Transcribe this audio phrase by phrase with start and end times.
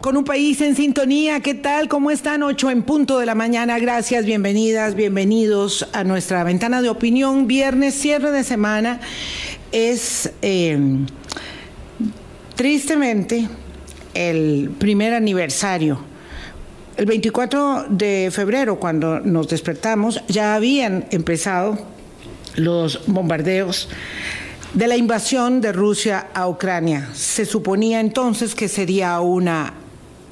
[0.00, 1.40] con un país en sintonía.
[1.40, 1.88] ¿Qué tal?
[1.88, 2.42] ¿Cómo están?
[2.44, 3.78] Ocho en punto de la mañana.
[3.80, 7.48] Gracias, bienvenidas, bienvenidos a nuestra ventana de opinión.
[7.48, 9.00] Viernes, cierre de semana.
[9.72, 10.78] Es eh,
[12.54, 13.48] tristemente
[14.14, 15.98] el primer aniversario.
[16.96, 21.76] El 24 de febrero, cuando nos despertamos, ya habían empezado
[22.54, 23.88] los bombardeos
[24.74, 27.08] de la invasión de Rusia a Ucrania.
[27.14, 29.74] Se suponía entonces que sería una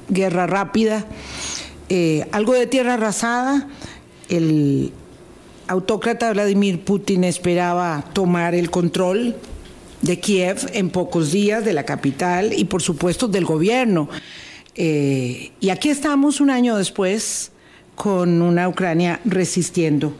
[0.09, 1.05] guerra rápida,
[1.89, 3.67] eh, algo de tierra arrasada.
[4.29, 4.91] El
[5.67, 9.35] autócrata Vladimir Putin esperaba tomar el control
[10.01, 14.09] de Kiev en pocos días, de la capital y por supuesto del gobierno.
[14.75, 17.51] Eh, y aquí estamos un año después
[17.95, 20.13] con una Ucrania resistiendo.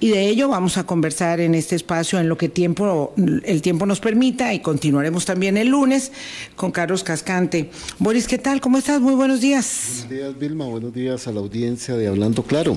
[0.00, 3.86] Y de ello vamos a conversar en este espacio en lo que tiempo, el tiempo
[3.86, 6.12] nos permita y continuaremos también el lunes
[6.56, 7.70] con Carlos Cascante.
[7.98, 8.60] Boris, ¿qué tal?
[8.60, 9.00] ¿Cómo estás?
[9.00, 10.04] Muy buenos días.
[10.06, 10.66] Buenos días, Vilma.
[10.66, 12.76] Buenos días a la audiencia de Hablando Claro.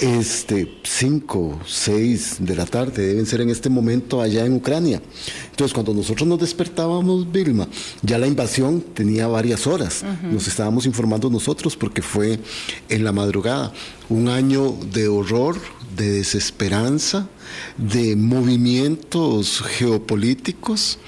[0.00, 5.02] Este, 5, 6 de la tarde deben ser en este momento allá en Ucrania.
[5.50, 7.66] Entonces, cuando nosotros nos despertábamos, Vilma,
[8.02, 10.04] ya la invasión tenía varias horas.
[10.22, 12.38] Nos estábamos informando nosotros porque fue
[12.88, 13.72] en la madrugada.
[14.08, 15.56] Un año de horror,
[15.98, 17.28] de desesperanza,
[17.76, 20.98] de movimientos geopolíticos.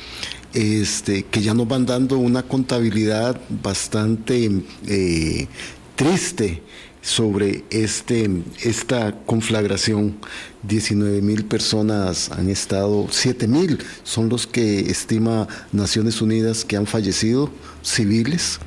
[0.53, 4.51] Este, que ya nos van dando una contabilidad bastante
[4.89, 5.47] eh,
[5.95, 6.61] triste
[7.03, 8.29] sobre este,
[8.63, 10.17] esta conflagración.
[10.63, 16.87] 19 mil personas han estado, 7 mil son los que estima Naciones Unidas que han
[16.87, 17.51] fallecido,
[17.83, 18.59] civiles.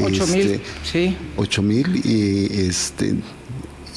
[0.00, 1.16] 8 mil, este, sí.
[1.36, 3.16] 8 mil y este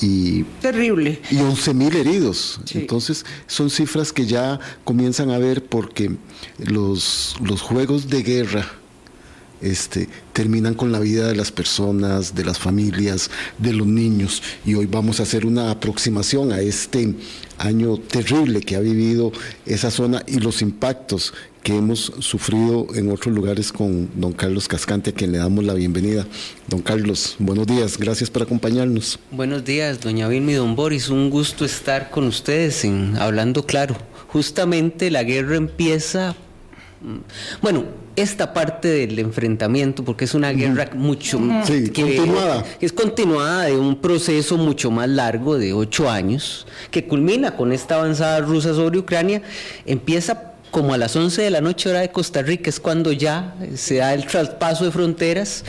[0.01, 1.21] y terrible.
[1.31, 2.59] y 11 mil heridos.
[2.73, 6.11] Entonces son cifras que ya comienzan a ver porque
[6.57, 8.65] los, los juegos de guerra
[9.61, 14.43] este, terminan con la vida de las personas, de las familias, de los niños.
[14.65, 17.15] Y hoy vamos a hacer una aproximación a este
[17.57, 19.31] año terrible que ha vivido
[19.65, 21.33] esa zona y los impactos
[21.65, 25.73] que hemos sufrido en otros lugares con don Carlos Cascante, a quien le damos la
[25.73, 26.23] bienvenida.
[26.67, 29.17] Don Carlos, buenos días, gracias por acompañarnos.
[29.31, 33.95] Buenos días, doña Vilma y don Boris, un gusto estar con ustedes en Hablando Claro.
[34.27, 36.35] Justamente la guerra empieza,
[37.01, 37.15] mm,
[37.63, 42.63] bueno, esta parte del enfrentamiento, porque es una guerra mucho sí, continuada.
[42.79, 47.95] es continuada de un proceso mucho más largo de ocho años, que culmina con esta
[47.95, 49.41] avanzada rusa sobre Ucrania,
[49.87, 53.55] empieza como a las 11 de la noche hora de Costa Rica, es cuando ya
[53.75, 55.63] se da el traspaso de fronteras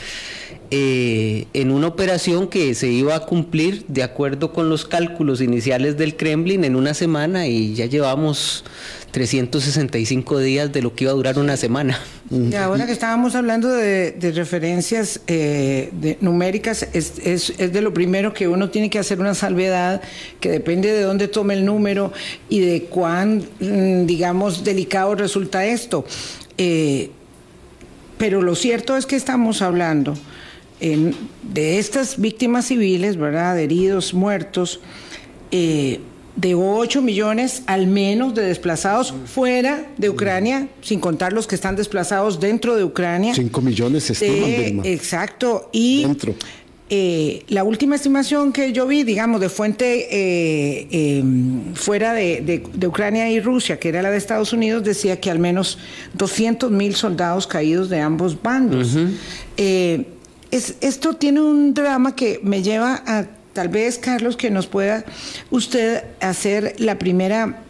[0.72, 5.96] eh, en una operación que se iba a cumplir de acuerdo con los cálculos iniciales
[5.96, 8.64] del Kremlin en una semana y ya llevamos
[9.16, 11.98] 365 días de lo que iba a durar una semana.
[12.30, 18.68] Y ahora que estábamos hablando de, referencias eh, numéricas, es, de lo primero que uno
[18.68, 20.02] tiene que hacer una salvedad,
[20.38, 22.12] que depende de dónde tome el número
[22.50, 26.04] y de cuán, mm, digamos, delicado resulta esto.
[26.58, 27.10] Eh,
[28.18, 30.14] pero lo cierto es que estamos hablando
[30.78, 33.56] de estas víctimas civiles, ¿verdad?
[33.56, 34.80] De heridos, muertos,
[35.52, 36.00] eh,
[36.36, 41.76] de 8 millones al menos de desplazados fuera de Ucrania, sin contar los que están
[41.76, 43.34] desplazados dentro de Ucrania.
[43.34, 44.84] 5 millones se estiman.
[44.84, 45.70] exacto.
[45.72, 46.34] Y dentro.
[46.88, 50.86] Eh, la última estimación que yo vi, digamos, de fuente eh,
[51.18, 55.40] em, fuera de, Ucrania y Rusia, que era la de Estados Unidos, decía que al
[55.40, 55.78] menos
[56.14, 58.96] 200 mil soldados caídos de ambos bandos
[60.50, 65.02] esto tiene un drama que me lleva a, tal vez, Carlos, que nos pueda
[65.50, 67.62] usted hacer la primera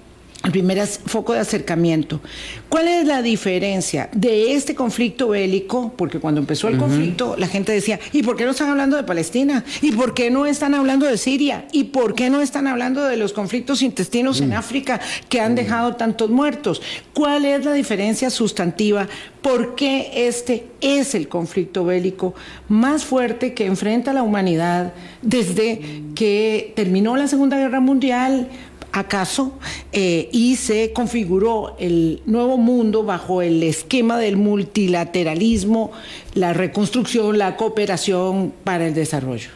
[0.44, 2.20] el primer foco de acercamiento.
[2.69, 5.92] ¿Cuál es la diferencia de este conflicto bélico?
[5.97, 9.02] Porque cuando empezó el conflicto, la gente decía, ¿y por qué no están hablando de
[9.02, 9.64] Palestina?
[9.82, 11.66] ¿Y por qué no están hablando de Siria?
[11.72, 14.54] ¿Y por qué no están hablando de los conflictos intestinos en mm.
[14.54, 16.82] África que han dejado tantos muertos?
[17.14, 19.08] ¿Cuál es la diferencia sustantiva?
[19.42, 22.34] ¿Por qué este es el conflicto bélico
[22.69, 25.81] más fuerte que enfrenta la humanidad desde
[26.14, 28.49] que terminó la Segunda Guerra Mundial?
[28.98, 29.52] Acaso,
[29.93, 35.93] eh, y se configuró el nuevo mundo bajo el esquema del multilateralismo,
[36.34, 39.50] la reconstrucción, la cooperación para el desarrollo.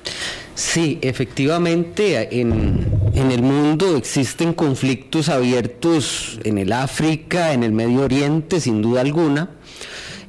[0.55, 8.61] Sí, efectivamente, en, el mundo existen conflictos abiertos en el África, en el Medio Oriente,
[8.61, 9.49] sin duda alguna.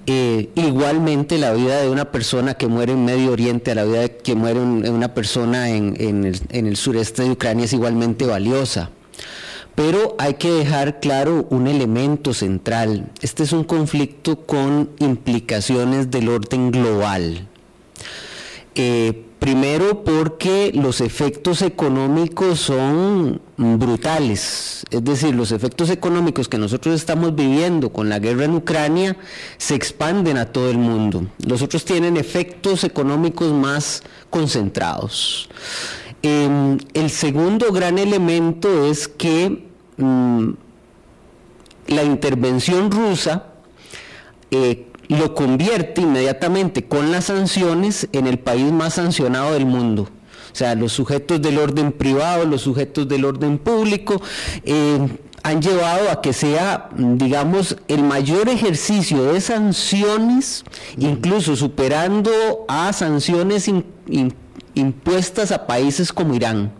[0.07, 4.01] Eh, igualmente la vida de una persona que muere en Medio Oriente a la vida
[4.01, 8.89] de que muere una persona en, el, en el sureste de Ucrania es igualmente valiosa.
[9.75, 13.09] Pero hay que dejar claro un elemento central.
[13.21, 17.47] Este es un conflicto con implicaciones del orden global.
[18.75, 26.93] Eh, primero porque los efectos económicos son brutales, es decir, los efectos económicos que nosotros
[26.93, 29.17] estamos viviendo con la guerra en Ucrania
[29.57, 31.25] se expanden a todo el mundo.
[31.43, 35.49] Los otros tienen efectos económicos más concentrados.
[36.23, 39.65] Em, el segundo gran elemento es que
[39.97, 40.49] mm,
[41.87, 43.47] la intervención rusa
[44.51, 50.03] eh, lo convierte inmediatamente con las sanciones en el país más sancionado del mundo.
[50.03, 54.21] O sea, los sujetos del orden privado, los sujetos del orden público,
[54.63, 54.99] eh,
[55.43, 60.63] han llevado a que sea, digamos, el mayor ejercicio de sanciones,
[60.97, 62.31] incluso superando
[62.67, 63.67] a sanciones
[64.81, 66.73] impuestas a países como Irán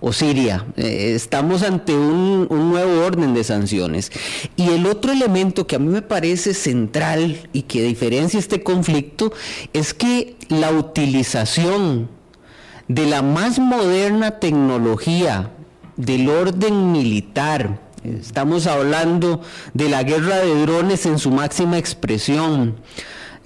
[0.00, 0.66] o Siria.
[0.76, 4.12] Eh, estamos ante un, nuevo orden de sanciones.
[4.56, 9.32] Y el otro elemento que a mí me parece central y que diferencia este conflicto
[9.72, 12.08] es que la utilización
[12.88, 15.50] de la más moderna tecnología
[15.96, 19.40] del orden militar, estamos hablando
[19.74, 22.76] de la guerra de drones en su máxima expresión,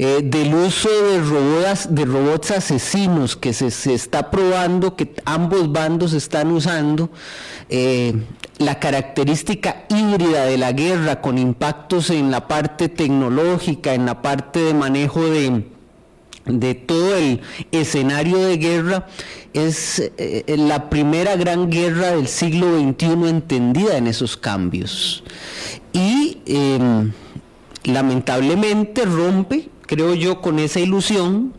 [0.03, 6.15] eh, del uso de robots, de robots asesinos que se, está probando que ambos bandos
[6.15, 7.11] están usando,
[7.69, 8.15] eh,
[8.57, 14.61] la característica híbrida de la guerra con impactos en la parte tecnológica, en la parte
[14.61, 15.67] de manejo de,
[16.47, 19.07] de todo el escenario de guerra,
[19.53, 25.25] es eh, la primera gran guerra del siglo XXI entendida en esos cambios.
[25.93, 27.13] Y em,
[27.85, 31.53] lamentablemente rompe creo yo, con esa ilusión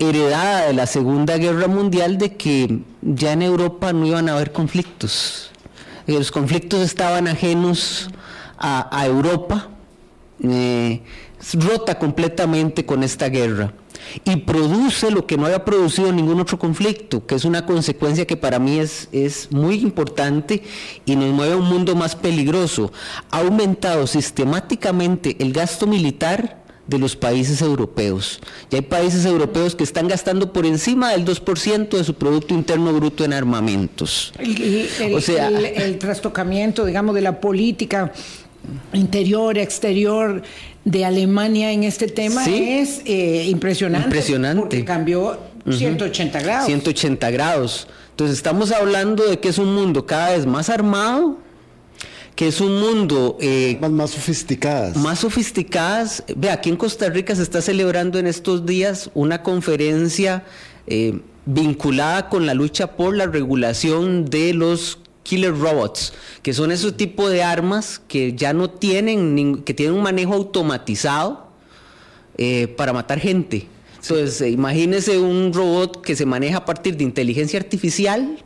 [0.00, 4.50] heredada de la Segunda Guerra Mundial de que ya en Europa no iban a haber
[4.50, 5.52] conflictos.
[6.08, 8.10] Los conflictos estaban ajenos
[8.58, 9.68] a, Europa,
[10.42, 11.02] eh,
[11.54, 13.74] rota completamente con esta guerra
[14.24, 18.36] y produce lo que no había producido ningún otro conflicto, que es una consecuencia que
[18.36, 20.64] para mí es, es muy importante
[21.06, 22.92] y nos mueve a un mundo más peligroso.
[23.30, 26.58] Ha aumentado sistemáticamente el gasto militar
[26.90, 28.40] de los países europeos.
[28.70, 32.92] Ya hay países europeos que están gastando por encima del 2% de su Producto Interno
[32.92, 34.32] Bruto en armamentos.
[34.38, 38.12] El, o sea, el, trastocamiento, digamos, de la política
[38.92, 40.42] interior, exterior
[40.84, 44.08] de Alemania en este tema es eh, impresionante.
[44.08, 44.60] Impresionante.
[44.60, 45.38] Porque cambió
[45.70, 46.66] 180 grados.
[46.66, 47.86] 180 grados.
[48.10, 51.38] Entonces estamos hablando de que es un mundo cada vez más armado,
[52.40, 53.36] que es un mundo...
[53.38, 54.96] Eh, más, sofisticadas.
[54.96, 56.24] Más sofisticadas.
[56.34, 60.44] Ve, aquí en Costa Rica se está celebrando en estos días una conferencia
[60.86, 66.96] eh, vinculada con la lucha por la regulación de los killer robots, que son esos
[66.96, 71.46] tipos de armas que ya no tienen, que tienen un manejo automatizado
[72.38, 73.66] eh, para matar gente.
[74.00, 78.42] Entonces, imagínese un robot que se maneja a partir de inteligencia artificial,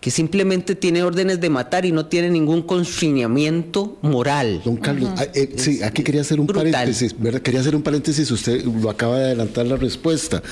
[0.00, 4.62] que simplemente tiene órdenes de matar y no tiene ningún constreñimiento moral.
[4.64, 7.40] Don Carlos, ah, eh, sí, aquí quería hacer un paréntesis, ¿verdad?
[7.40, 10.42] Quería hacer un paréntesis, usted lo acaba de adelantar la respuesta.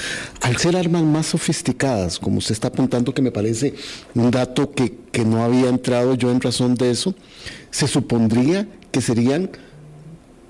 [0.40, 3.74] Al ser armas más sofisticadas, como usted está apuntando, que me parece
[4.14, 7.14] un dato que, que no había entrado yo en razón de eso,
[7.70, 9.50] se supondría que serían,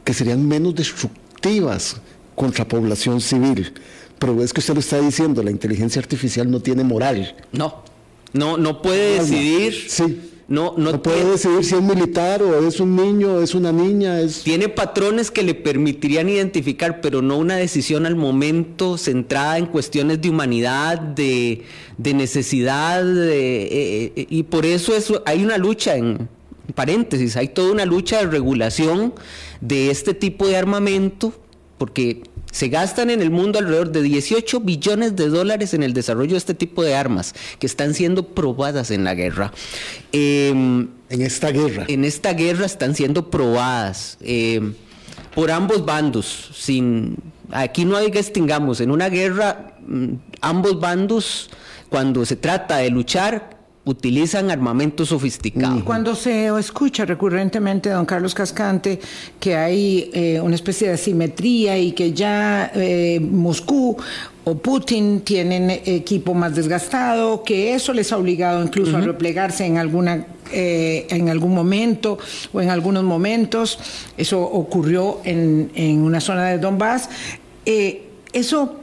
[0.04, 1.96] que serían menos destructivas
[2.34, 3.74] contra población civil.
[4.18, 7.34] Pero es que usted lo está diciendo, la inteligencia artificial no tiene moral.
[7.52, 7.84] No.
[8.32, 9.86] No, no puede decidir.
[9.88, 10.32] Sí.
[10.48, 14.20] No, no, puede decidir si es militar o es un niño o es una niña.
[14.20, 14.44] Es...
[14.44, 20.20] Tiene patrones que le permitirían identificar, pero no una decisión al momento centrada en cuestiones
[20.20, 21.64] de humanidad, de,
[21.98, 24.92] necesidad, eh, eh, y por eso
[25.24, 26.28] hay una lucha en
[26.76, 29.14] paréntesis, hay toda una lucha de regulación
[29.60, 31.32] de este tipo de armamento,
[31.76, 32.22] porque
[32.52, 36.38] se gastan en el mundo alrededor de 18 billones de dólares en el desarrollo de
[36.38, 39.52] este tipo de armas que están siendo probadas en la guerra.
[40.12, 41.84] Em, en esta guerra.
[41.88, 44.74] En esta guerra están siendo probadas em,
[45.34, 46.50] por ambos bandos.
[46.54, 47.16] Sin,
[47.50, 48.80] aquí no hay que extingamos.
[48.80, 51.50] En una guerra, mm, ambos bandos,
[51.88, 53.55] cuando se trata de luchar,
[53.86, 55.84] utilizan armamento sofisticado.
[55.84, 58.98] Cuando se escucha recurrentemente, don Carlos Cascante,
[59.38, 63.96] que hay eh, una especie de asimetría y que ya eh, Moscú
[64.42, 69.78] o Putin tienen equipo más desgastado, que eso les ha obligado incluso a replegarse en
[69.78, 72.18] alguna eh, en algún momento
[72.52, 73.78] o en algunos momentos.
[74.16, 77.08] Eso ocurrió en, en una zona de Donbass.
[78.32, 78.80] eso,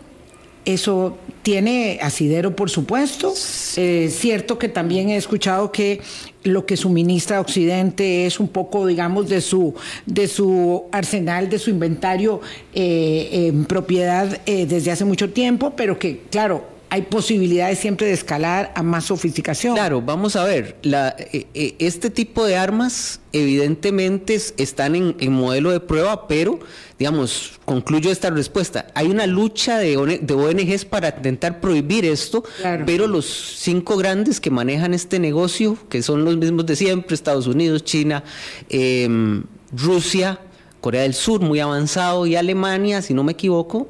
[0.65, 3.33] eso tiene asidero, por supuesto.
[3.33, 6.01] Es cierto que también he escuchado que
[6.43, 9.73] lo que suministra Occidente es un poco, digamos, de su,
[10.05, 12.41] de su arsenal, de su inventario
[12.73, 18.13] eh, en propiedad eh, desde hace mucho tiempo, pero que, claro, hay posibilidades siempre de
[18.13, 19.73] escalar a más sofisticación.
[19.73, 25.71] Claro, vamos a ver, la, eh, eh, este tipo de armas evidentemente están en, modelo
[25.71, 26.59] de prueba, pero,
[26.99, 28.85] digamos, concluyo esta respuesta.
[28.93, 32.43] Hay una lucha de, ONGs para intentar prohibir esto,
[32.85, 37.47] pero los cinco grandes que manejan este negocio, que son los mismos de siempre, Estados
[37.47, 38.23] Unidos, China,
[38.69, 39.45] em,
[39.75, 40.39] Rusia,
[40.79, 43.89] Corea del Sur, muy avanzado, y Alemania, si no me equivoco,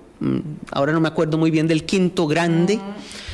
[0.71, 2.79] ahora no me acuerdo muy bien del quinto grande.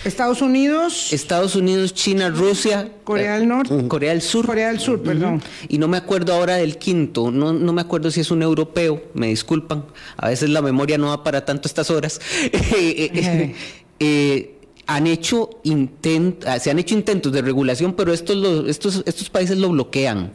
[0.06, 1.12] Estados Unidos.
[1.12, 2.90] Estados Unidos, China, Rusia.
[3.04, 3.88] Corea del Norte.
[3.88, 4.46] Corea del Sur.
[4.46, 5.42] Corea del Sur, perdón.
[5.68, 9.04] Y no me acuerdo ahora del quinto, no, no me acuerdo si es un europeo,
[9.14, 9.86] me disculpan.
[10.16, 12.22] A veces la memoria no va para tanto estas horas.
[12.54, 13.56] eh,
[14.00, 14.59] eh
[14.90, 19.56] han hecho intent, ah, se han hecho intentos de regulación, pero estos, estos, estos países
[19.56, 20.32] lo bloquean.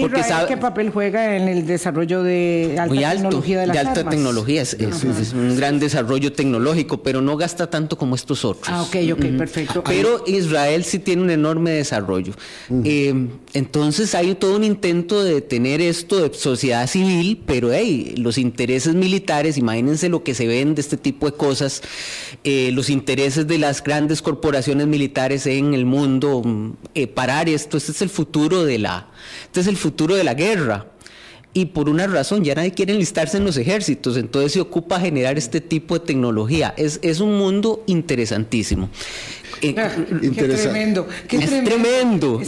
[0.00, 4.08] Porque sabe, qué papel juega en el desarrollo de alta tecnología de las de alta
[4.08, 4.76] tecnología, es,
[5.34, 8.66] un gran desarrollo tecnológico, pero no gasta tanto como estos otros.
[8.70, 9.84] Ah, ok, ok, perfecto.
[9.84, 12.32] Pero Israel sí tiene un enorme desarrollo.
[12.84, 18.38] Eh, entonces hay todo un intento de tener esto de sociedad civil, pero hey, los
[18.38, 21.82] intereses militares, imagínense lo que se ven de este tipo de cosas,
[22.42, 27.76] eh, los intereses de las grandes grandes corporaciones militares en el mundo eh, parar esto.
[27.76, 29.08] Este es el futuro de la,
[29.46, 30.86] este es el futuro de la guerra.
[31.52, 35.36] Y por una razón, ya nadie quiere enlistarse en los ejércitos, entonces se ocupa generar
[35.36, 36.74] este tipo de tecnología.
[36.76, 38.88] Es, es un mundo interesantísimo.
[39.62, 39.90] Eh, ah,
[40.20, 42.40] qué tremendo, qué es tremendo.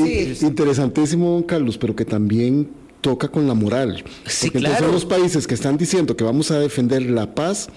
[0.43, 4.05] Interesantísimo, don Carlos, pero que también toca con la moral.
[4.27, 4.85] Sí, claro.
[4.85, 7.69] son los países que están diciendo que vamos a defender la paz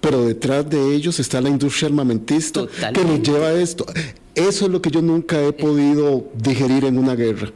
[0.00, 3.86] pero detrás de ellos está la industria armamentista que nos lleva a esto.
[4.34, 7.52] Eso es lo que yo nunca he podido digerir en una guerra.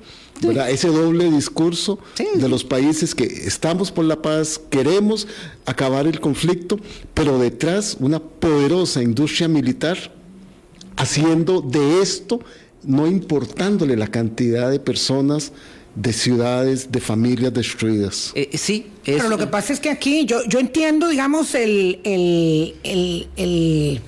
[0.68, 2.00] Ese doble discurso
[2.34, 5.28] de los países que estamos por la paz, queremos
[5.66, 6.78] acabar el conflicto,
[7.14, 10.12] pero detrás una poderosa industria militar
[10.96, 12.40] haciendo de esto,
[12.82, 15.52] no importándole la cantidad de personas
[15.94, 18.32] de ciudades, de familias destruidas.
[18.34, 18.86] Eh, sí.
[19.04, 22.00] Pero lo que pasa es que aquí yo, yo entiendo, digamos, el...
[22.04, 24.00] el, el, el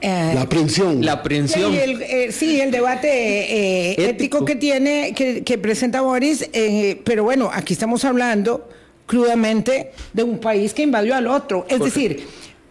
[0.00, 1.04] eh, la aprehensión.
[1.04, 1.72] La aprehensión.
[1.72, 4.44] Sí, el, eh, sí, el debate ético.
[4.44, 6.48] que tiene, que, que presenta Boris,
[7.04, 8.68] pero bueno, aquí estamos hablando
[9.06, 11.66] crudamente de un país que invadió al otro.
[11.70, 12.26] Es decir,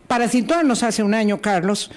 [0.07, 1.89] para situarnos hace un año, Carlos,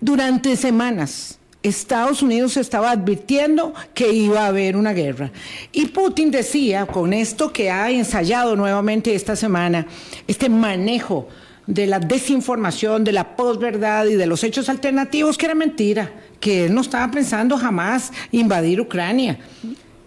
[0.00, 5.32] durante semanas Estados Unidos estaba advirtiendo que iba a haber una guerra.
[5.72, 9.86] Y Putin decía, con esto que ha ensayado nuevamente esta semana,
[10.26, 11.28] este manejo
[11.66, 16.10] de la desinformación, de la posverdad y de los hechos alternativos, que era mentira,
[16.40, 19.38] que él no estaba pensando jamás invadir Ucrania.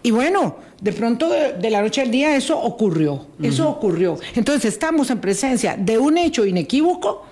[0.01, 4.17] Y bueno, de pronto de, la noche al día eso ocurrió, eso ocurrió.
[4.35, 7.25] Entonces estamos en presencia de un hecho inequívoco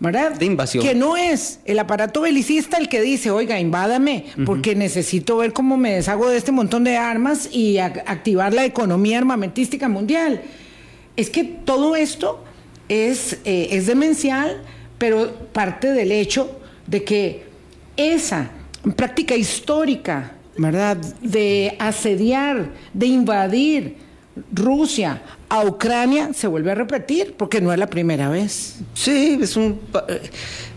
[0.00, 0.32] ¿verdad?
[0.32, 0.84] De invasión.
[0.84, 5.76] Que no es el aparato belicista el que dice, oiga, invádame, porque necesito ver cómo
[5.76, 10.42] me deshago de este montón de armas y activar la economía armamentística mundial.
[11.16, 12.44] Es que todo esto
[12.88, 14.62] es, eh, es demencial,
[14.98, 17.44] pero parte del hecho de que
[17.96, 18.50] esa
[18.96, 20.96] práctica histórica, ¿verdad?
[21.22, 24.05] De asediar, de invadir
[24.52, 28.80] Rusia, a Ucrania se vuelve a repetir, porque no es la primera vez.
[28.94, 29.80] Sí, es un...
[30.08, 30.30] Eh,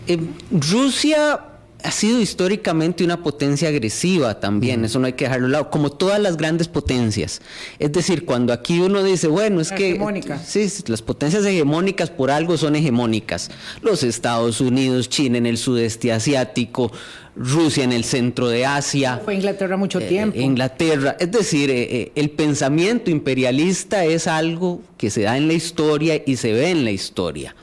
[0.06, 0.18] eh,
[0.50, 1.40] Rusia
[1.82, 5.90] ha sido históricamente una potencia agresiva también, eso no hay que dejarlo a lado, como
[5.90, 7.40] todas las grandes potencias.
[7.78, 10.00] Es decir, cuando aquí uno dice, bueno, es que...
[10.44, 13.50] Sí, las potencias hegemónicas por algo son hegemónicas.
[13.82, 16.90] Los Estados Unidos, China en el sudeste asiático,
[17.36, 19.20] Rusia en el centro de Asia.
[19.24, 20.38] Fue Inglaterra mucho eh, tiempo.
[20.38, 21.16] Inglaterra.
[21.18, 26.22] Es decir, eh, eh, el pensamiento imperialista es algo que se da en la historia
[26.26, 27.54] y se ve en la historia.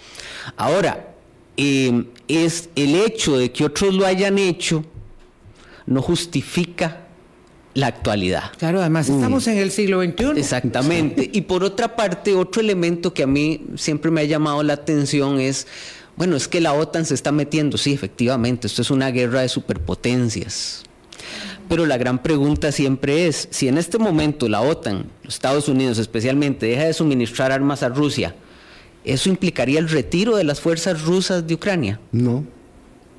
[0.55, 1.16] Ahora,
[1.57, 4.85] es el hecho de que otros lo hayan hecho
[5.85, 7.03] no justifica
[7.73, 8.51] la actualidad.
[8.57, 10.39] Claro, además estamos en el siglo XXI.
[10.39, 11.29] Exactamente.
[11.31, 15.39] Y por otra parte, otro elemento que a mí siempre me ha llamado la atención
[15.39, 15.67] es
[16.17, 19.49] bueno, es que la OTAN se está metiendo, sí, efectivamente, esto es una guerra de
[19.49, 20.83] superpotencias.
[21.69, 25.99] Pero la gran pregunta siempre es, si en este momento la OTAN, los Estados Unidos
[25.99, 28.33] especialmente, deja de suministrar armas a Rusia,
[29.07, 31.99] ¿eso implicaría el retiro de las fuerzas rusas de Ucrania?
[32.11, 32.43] No.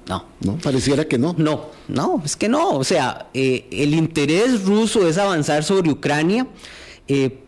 [0.06, 0.24] No.
[0.40, 1.34] No, pareciera que no.
[1.36, 2.70] No, no, es que no.
[2.70, 6.46] O sea, eh, el interés ruso es avanzar sobre Ucrania.
[7.08, 7.40] Eh,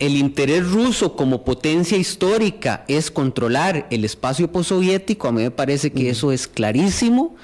[0.00, 5.92] el interés ruso como potencia histórica es controlar el espacio postsoviético, a mí me parece
[5.92, 7.36] que eso es clarísimo.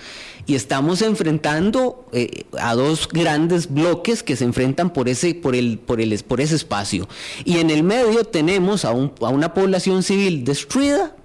[0.47, 5.79] Y estamos enfrentando eh, a dos grandes bloques que se enfrentan por ese, por el,
[5.79, 7.09] por el, por ese espacio.
[7.45, 11.17] Y en el medio tenemos a, a una población civil destruida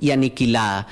[0.00, 0.88] y aniquilada.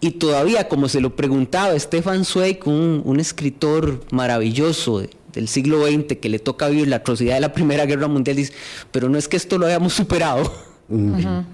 [0.00, 5.02] Y todavía, como se lo preguntaba Stefan Zweig, un, un escritor maravilloso
[5.32, 8.52] del siglo XX que le toca vivir la atrocidad de la Primera Guerra Mundial, dice,
[8.92, 10.52] pero no es que esto lo hayamos superado.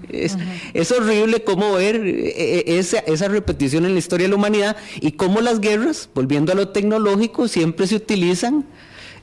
[0.09, 5.13] es, horrible cómo ver eh, eh, esa, repetición en la historia de la humanidad y
[5.13, 8.65] cómo las guerras, volviendo a lo tecnológico, siempre se utilizan,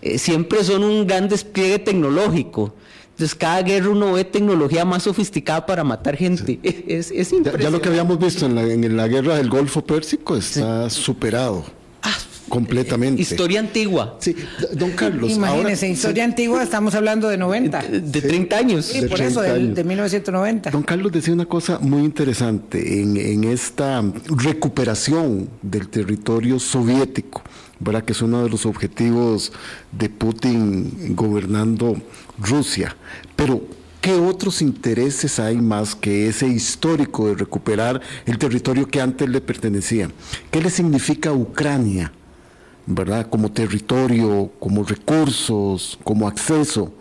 [0.00, 2.74] eh, siempre son un gran despliegue tecnológico.
[3.10, 6.58] Entonces, cada guerra uno ve tecnología más sofisticada para matar gente.
[6.88, 10.36] Es, es ya, lo que habíamos visto en la, en la guerra del Golfo Pérsico
[10.36, 11.64] está superado.
[12.02, 12.16] Ah,
[12.48, 13.22] Completamente.
[13.22, 14.16] Historia antigua.
[14.20, 14.34] Sí,
[14.72, 15.30] don Carlos.
[15.30, 17.82] Imagínese, historia antigua, estamos hablando de 90.
[17.82, 18.86] De, 30 años.
[18.86, 20.70] Sí, por eso, de, 1990.
[20.70, 27.42] Don Carlos decía una cosa muy interesante en, en esta recuperación del territorio soviético,
[27.78, 28.04] ¿verdad?
[28.04, 29.52] que es uno de los objetivos
[29.92, 31.96] de Putin gobernando
[32.38, 32.96] Rusia.
[33.36, 33.62] Pero,
[34.00, 39.40] ¿qué otros intereses hay más que ese histórico de recuperar el territorio que antes le
[39.40, 40.10] pertenecía?
[40.50, 42.12] ¿Qué le significa Ucrania?
[42.88, 43.28] ¿Verdad?
[43.28, 46.92] Como territorio, como recursos, como acceso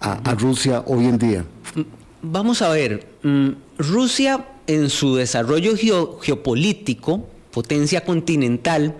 [0.00, 1.44] a, Rusia hoy en día?
[2.22, 3.48] Vamos a ver, mm,
[3.78, 5.74] Rusia en su desarrollo
[6.20, 8.96] geopolítico, potencia continental,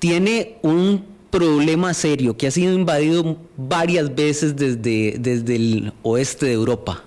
[0.00, 6.52] tiene un problema serio que ha sido invadido varias veces desde, desde el oeste de
[6.52, 7.04] Europa.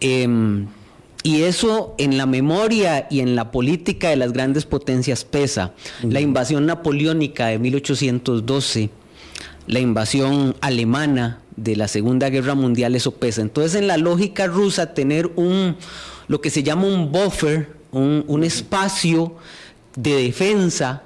[0.00, 0.66] Em,
[1.22, 5.72] y eso en la memoria y en la política de las grandes potencias pesa.
[6.02, 8.90] La invasión napoleónica de 1812,
[9.66, 13.42] la invasión alemana de la Segunda Guerra Mundial, eso pesa.
[13.42, 15.76] Entonces en la lógica rusa tener un,
[16.28, 19.34] lo que se llama un buffer, un, un espacio
[19.96, 21.02] de defensa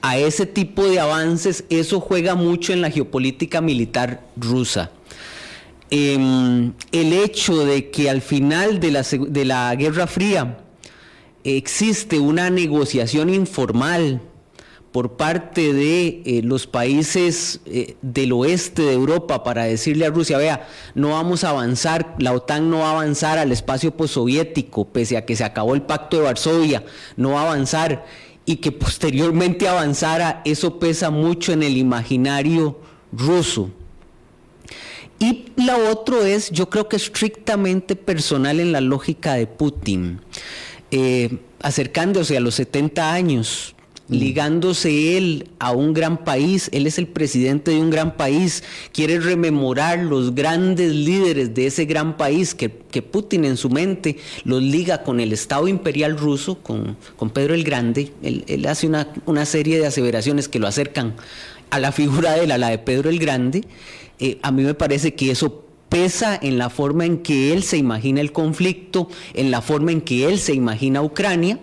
[0.00, 4.90] a ese tipo de avances, eso juega mucho en la geopolítica militar rusa.
[5.96, 10.58] Em, el hecho de que al final de la, de la Guerra Fría
[11.44, 14.20] existe una negociación informal
[14.90, 20.36] por parte de eh, los países eh, del oeste de Europa para decirle a Rusia,
[20.36, 20.66] vea,
[20.96, 25.24] no vamos a avanzar, la OTAN no va a avanzar al espacio postsoviético, pese a
[25.24, 26.84] que se acabó el pacto de Varsovia,
[27.16, 28.04] no va a avanzar,
[28.44, 32.80] y que posteriormente avanzara, eso pesa mucho en el imaginario
[33.12, 33.70] ruso.
[35.18, 40.20] Y la otra es, yo creo que estrictamente personal en la lógica de Putin,
[40.90, 43.74] eh, acercándose a los 70 años,
[44.08, 44.14] mm.
[44.14, 49.20] ligándose él a un gran país, él es el presidente de un gran país, quiere
[49.20, 52.68] rememorar los grandes líderes de ese gran país que,
[53.02, 56.96] Putin en su mente los liga con el Estado imperial ruso, con,
[57.32, 61.14] Pedro el Grande, él, hace una, una, serie de aseveraciones que lo acercan
[61.70, 63.64] a la figura de él, a la de Pedro el Grande,
[64.18, 67.76] eh, a mí me parece que eso pesa en la forma en que él se
[67.76, 71.60] imagina el conflicto, en la forma en que él se imagina Ucrania.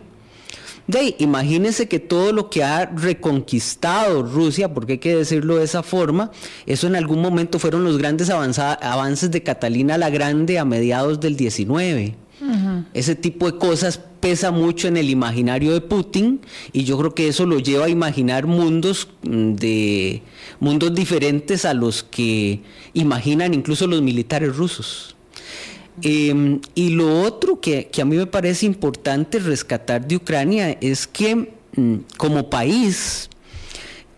[0.87, 5.83] De imagínense que todo lo que ha reconquistado Rusia, porque hay que decirlo de esa
[5.83, 6.31] forma,
[6.65, 11.37] eso en algún momento fueron los grandes avances de Catalina la Grande a mediados del
[11.37, 12.15] 19.
[12.93, 16.41] Ese tipo de cosas pesa mucho en el imaginario de Putin
[16.73, 20.21] y yo creo que eso lo lleva a imaginar mundos mm, de
[20.59, 22.61] mundos diferentes a los que
[22.93, 25.15] imaginan incluso los militares rusos.
[26.01, 31.05] Em, y lo otro que, que, a mí me parece importante rescatar de Ucrania es
[31.05, 33.29] que mm, como país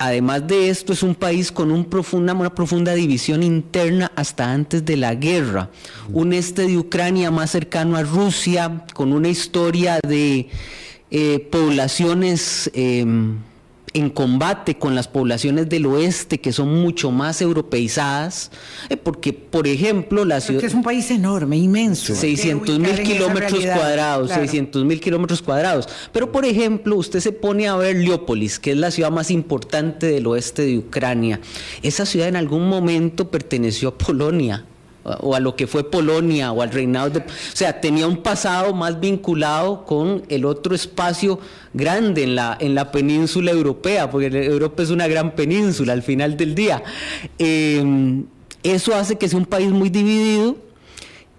[0.06, 4.84] Además de esto, es un país con un profunda, una profunda división interna hasta antes
[4.84, 5.70] de la guerra.
[6.12, 10.50] Un este de Ucrania más cercano a Rusia, con una historia de
[11.10, 12.70] eh, poblaciones...
[12.74, 13.38] Em,
[13.94, 18.52] en combate con las poblaciones del oeste que son mucho más europeizadas,
[18.90, 20.64] eh, porque, por ejemplo, la ciudad...
[20.64, 22.16] es un país enorme, inmenso.
[22.16, 25.88] 600 mil kilómetros cuadrados, 600 mil kilómetros cuadrados.
[26.12, 30.08] Pero, por ejemplo, usted se pone a ver Leópolis, que es la ciudad más importante
[30.08, 31.40] del oeste de Ucrania.
[31.84, 34.66] Esa ciudad en algún momento perteneció a Polonia
[35.04, 37.20] o a lo que fue Polonia o al reinado de...
[37.20, 41.40] O sea, tenía un pasado más vinculado con el otro espacio
[41.74, 46.38] grande en la, en la península europea, porque Europa es una gran península al final
[46.38, 46.84] del día.
[47.38, 48.26] Em,
[48.64, 50.56] eso hace que sea un país muy dividido,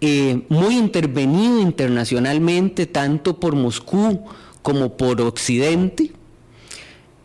[0.01, 4.25] eh, muy intervenido internacionalmente, tanto por Moscú
[4.61, 6.13] como por Occidente.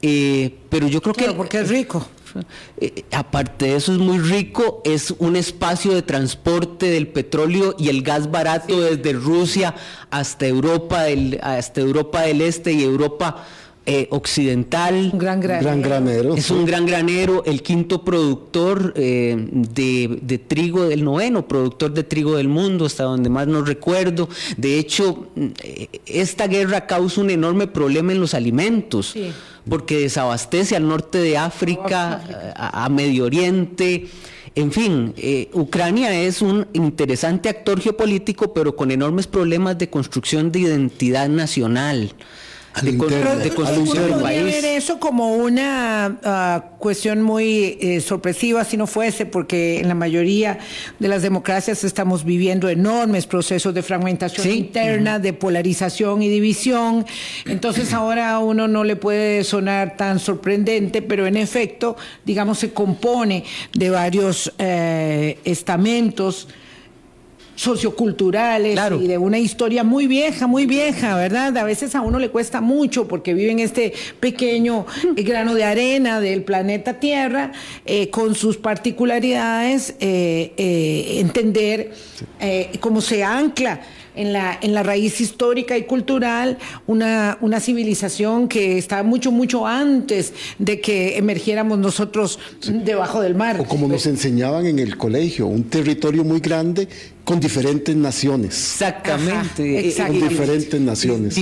[0.01, 1.33] Eh, pero yo creo que...
[1.33, 2.07] porque es rico.
[2.79, 7.89] Eh, aparte de eso es muy rico, es un espacio de transporte del petróleo y
[7.89, 9.75] el gas barato desde Rusia
[10.09, 13.45] hasta Europa, del, hasta Europa del Este y Europa
[13.91, 15.09] eh, occidental.
[15.13, 15.65] Un gran granero.
[15.65, 16.35] Gran granero.
[16.35, 22.03] Es un gran granero, el quinto productor eh, de, de trigo, el noveno productor de
[22.03, 24.29] trigo del mundo, hasta donde más no recuerdo.
[24.57, 25.29] De hecho,
[25.63, 29.31] eh, esta guerra causa un enorme problema en los alimentos, Sí.
[29.69, 34.07] Porque desabastece al norte de África, a, a Medio Oriente.
[34.55, 40.51] En fin, eh, Ucrania es un interesante actor geopolítico, pero con enormes problemas de construcción
[40.51, 42.13] de identidad nacional.
[42.81, 44.43] De, interno, de construcción del país.
[44.43, 49.95] ver eso como una ah, cuestión muy eh, sorpresiva si no fuese, porque en la
[49.95, 50.59] mayoría
[50.99, 54.51] de las democracias estamos viviendo enormes procesos de fragmentación Sí.
[54.53, 57.05] interna, de polarización y división.
[57.45, 62.71] Entonces ahora a uno no le puede sonar tan sorprendente, pero en efecto, digamos, se
[62.71, 66.47] compone de varios eh, estamentos
[67.59, 69.01] socioculturales Claro.
[69.01, 71.57] y de una historia muy vieja, muy vieja, ¿verdad?
[71.57, 73.91] A veces a uno le cuesta mucho porque vive en este
[74.21, 74.85] pequeño
[75.17, 77.51] eh, grano de arena del planeta Tierra,
[77.85, 81.91] eh, con sus particularidades, eh, eh, entender
[82.79, 83.81] cómo se ancla
[84.19, 89.65] en la, en la raíz histórica y cultural una, una civilización que está mucho, mucho
[89.65, 93.61] antes de que emergiéramos nosotros debajo del mar.
[93.61, 96.89] O como nos enseñaban en el colegio, un territorio muy grande
[97.23, 98.55] con diferentes naciones.
[98.55, 99.31] Exactamente.
[99.33, 101.37] Ajá, Eh, eh, Con diferentes naciones.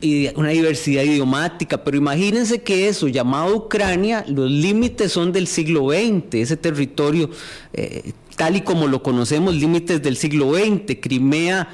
[0.00, 5.90] Y una diversidad idiomática, pero imagínense que eso, llamado Ucrania, los límites son del siglo
[5.90, 7.30] XX, ese territorio,
[7.72, 11.68] eh, tal y como lo conocemos, límites del siglo XX, Crimea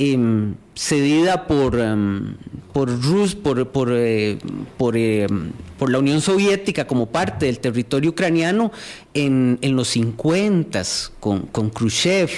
[0.00, 2.34] em, cedida por, em,
[2.72, 4.38] por Rus, por, por, eh,
[4.78, 8.72] por, em, por la Unión Soviética como parte del territorio ucraniano
[9.12, 10.82] en, en los 50
[11.20, 12.30] con, con Khrushchev.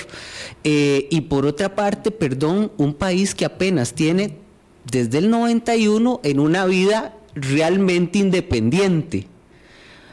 [0.64, 4.36] Eh, y por otra parte, perdón, un país que apenas tiene
[4.90, 9.28] desde el 91 en una vida realmente independiente.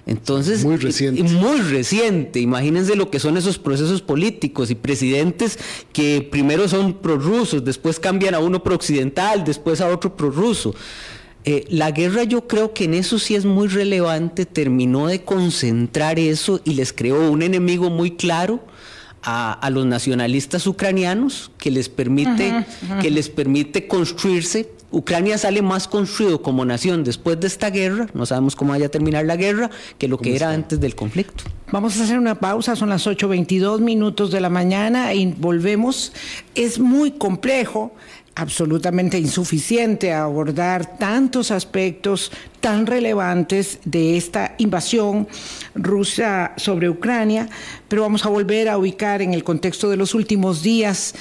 [0.09, 1.21] Entonces, Muy reciente.
[1.21, 2.39] muy reciente.
[2.39, 5.59] Imagínense lo que son esos procesos políticos y presidentes
[5.93, 10.73] que primero son prorrusos, después cambian a uno prooccidental, después a otro prorruso.
[11.45, 16.17] Eh, la guerra yo creo que en eso sí es muy relevante, terminó de concentrar
[16.17, 18.59] eso y les creó un enemigo muy claro
[19.21, 22.65] a, a los nacionalistas ucranianos que les permite,
[23.01, 24.71] que les permite construirse.
[24.91, 28.89] Ucrania sale más construido como nación después de esta guerra, no sabemos cómo vaya a
[28.89, 31.43] terminar la guerra, que lo que era antes del conflicto.
[31.71, 36.11] Vamos a hacer una pausa, son las 8.22 minutos de la mañana y volvemos.
[36.55, 37.93] Es muy complejo,
[38.33, 45.27] absolutamente insuficiente abordar tantos aspectos tan relevantes de esta invasión
[45.75, 47.49] rusa sobre Ucrania,
[47.87, 51.13] pero vamos a volver a ubicar en el contexto de los últimos días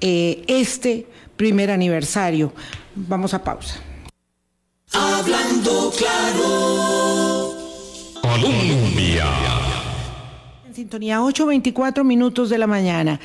[0.00, 1.06] eh, este
[1.36, 2.52] primer aniversario.
[2.96, 3.80] Vamos a pausa.
[4.92, 7.54] Hablando claro.
[8.22, 9.26] Colombia.
[10.66, 13.18] En sintonía, 8.24 minutos de la mañana.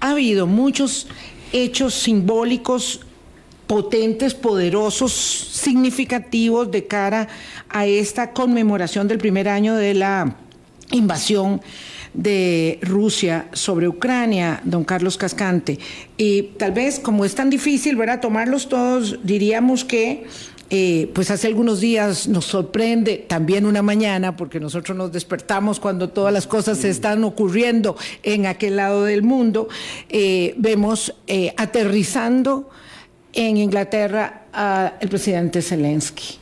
[0.00, 1.06] Ha habido muchos
[1.52, 3.00] hechos simbólicos
[3.68, 7.28] potentes, poderosos, significativos de cara
[7.68, 10.36] a esta conmemoración del primer año de la
[10.90, 11.62] invasión
[12.14, 15.78] de Rusia sobre Ucrania, don Carlos Cascante.
[16.16, 20.26] Y tal vez, como es tan difícil, ¿verdad?, tomarlos todos, diríamos que
[20.74, 26.08] eh, pues hace algunos días nos sorprende también una mañana, porque nosotros nos despertamos cuando
[26.08, 29.68] todas las cosas se están ocurriendo en aquel lado del mundo,
[30.08, 32.70] eh, vemos eh, aterrizando
[33.34, 36.41] en Inglaterra al presidente Zelensky.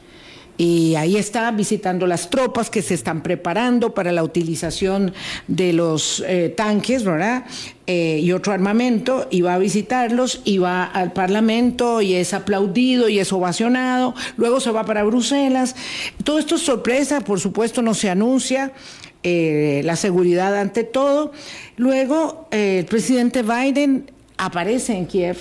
[0.60, 5.14] Y ahí está visitando las tropas que se están preparando para la utilización
[5.48, 7.46] de los eh, tanques, ¿verdad?
[7.86, 13.08] Eh, y otro armamento, y va a visitarlos, y va al Parlamento, y es aplaudido,
[13.08, 15.76] y es ovacionado, luego se va para Bruselas.
[16.24, 18.72] Todo esto es sorpresa, por supuesto no se anuncia,
[19.22, 21.32] eh, la seguridad ante todo.
[21.78, 25.38] Luego el presidente Biden aparece en Kiev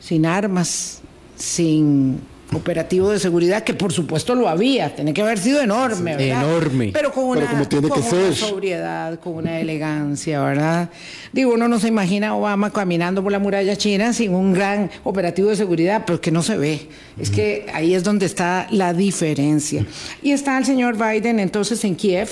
[0.00, 1.02] sin armas,
[1.36, 6.42] sin operativo de seguridad, que por supuesto lo había, tiene que haber sido enorme, ¿verdad?
[6.44, 6.90] Enorme.
[6.92, 8.34] Pero con una, Pero como tiene con que una ser.
[8.34, 10.90] sobriedad, con una elegancia, ¿verdad?
[11.32, 14.90] Digo, uno no se imagina a Obama caminando por la muralla china sin un gran
[15.04, 16.88] operativo de seguridad, pero que no se ve.
[17.18, 19.84] Es que ahí es donde está la diferencia.
[20.22, 22.28] Y está el señor Biden entonces en Kiev.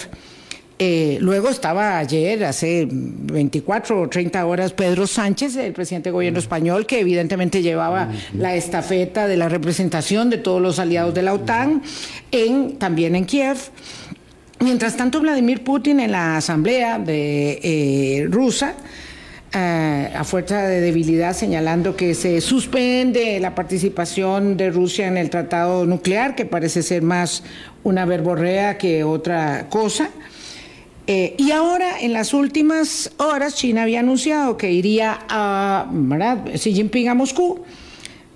[0.83, 6.39] Eh, luego estaba ayer, hace 24 o 30 horas, Pedro Sánchez, el presidente del gobierno
[6.39, 11.35] español, que evidentemente llevaba la estafeta de la representación de todos los aliados de la
[11.35, 11.83] OTAN,
[12.33, 13.59] en, también en Kiev.
[14.61, 18.73] Mientras tanto, Vladimir Putin en la asamblea de eh, rusa,
[19.53, 25.29] eh, a fuerza de debilidad, señalando que se suspende la participación de Rusia en el
[25.29, 27.43] tratado nuclear, que parece ser más
[27.85, 30.09] una verborrea que otra cosa.
[31.13, 35.91] Eh, y ahora, en las últimas horas, China había anunciado que iría a.
[36.55, 37.65] Xi Jinping a Moscú,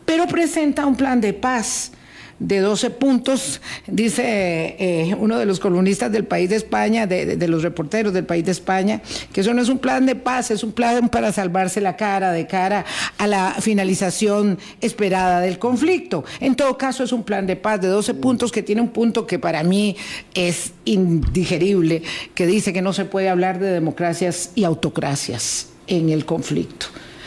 [0.04, 1.92] pero presenta un plan de paz
[2.38, 7.48] de 12 puntos, dice eh, uno de los columnistas del país de España, de, de,
[7.48, 10.64] los reporteros del país de España, que eso no es un plan de paz, es
[10.64, 12.84] un plan para salvarse la cara de cara
[13.18, 16.24] a la finalización esperada del conflicto.
[16.40, 19.26] En todo caso, es un plan de paz de 12 puntos que tiene un punto
[19.26, 19.96] que para mí
[20.34, 22.02] es indigerible,
[22.34, 26.86] que dice que no se puede hablar de democracias y autocracias en el conflicto.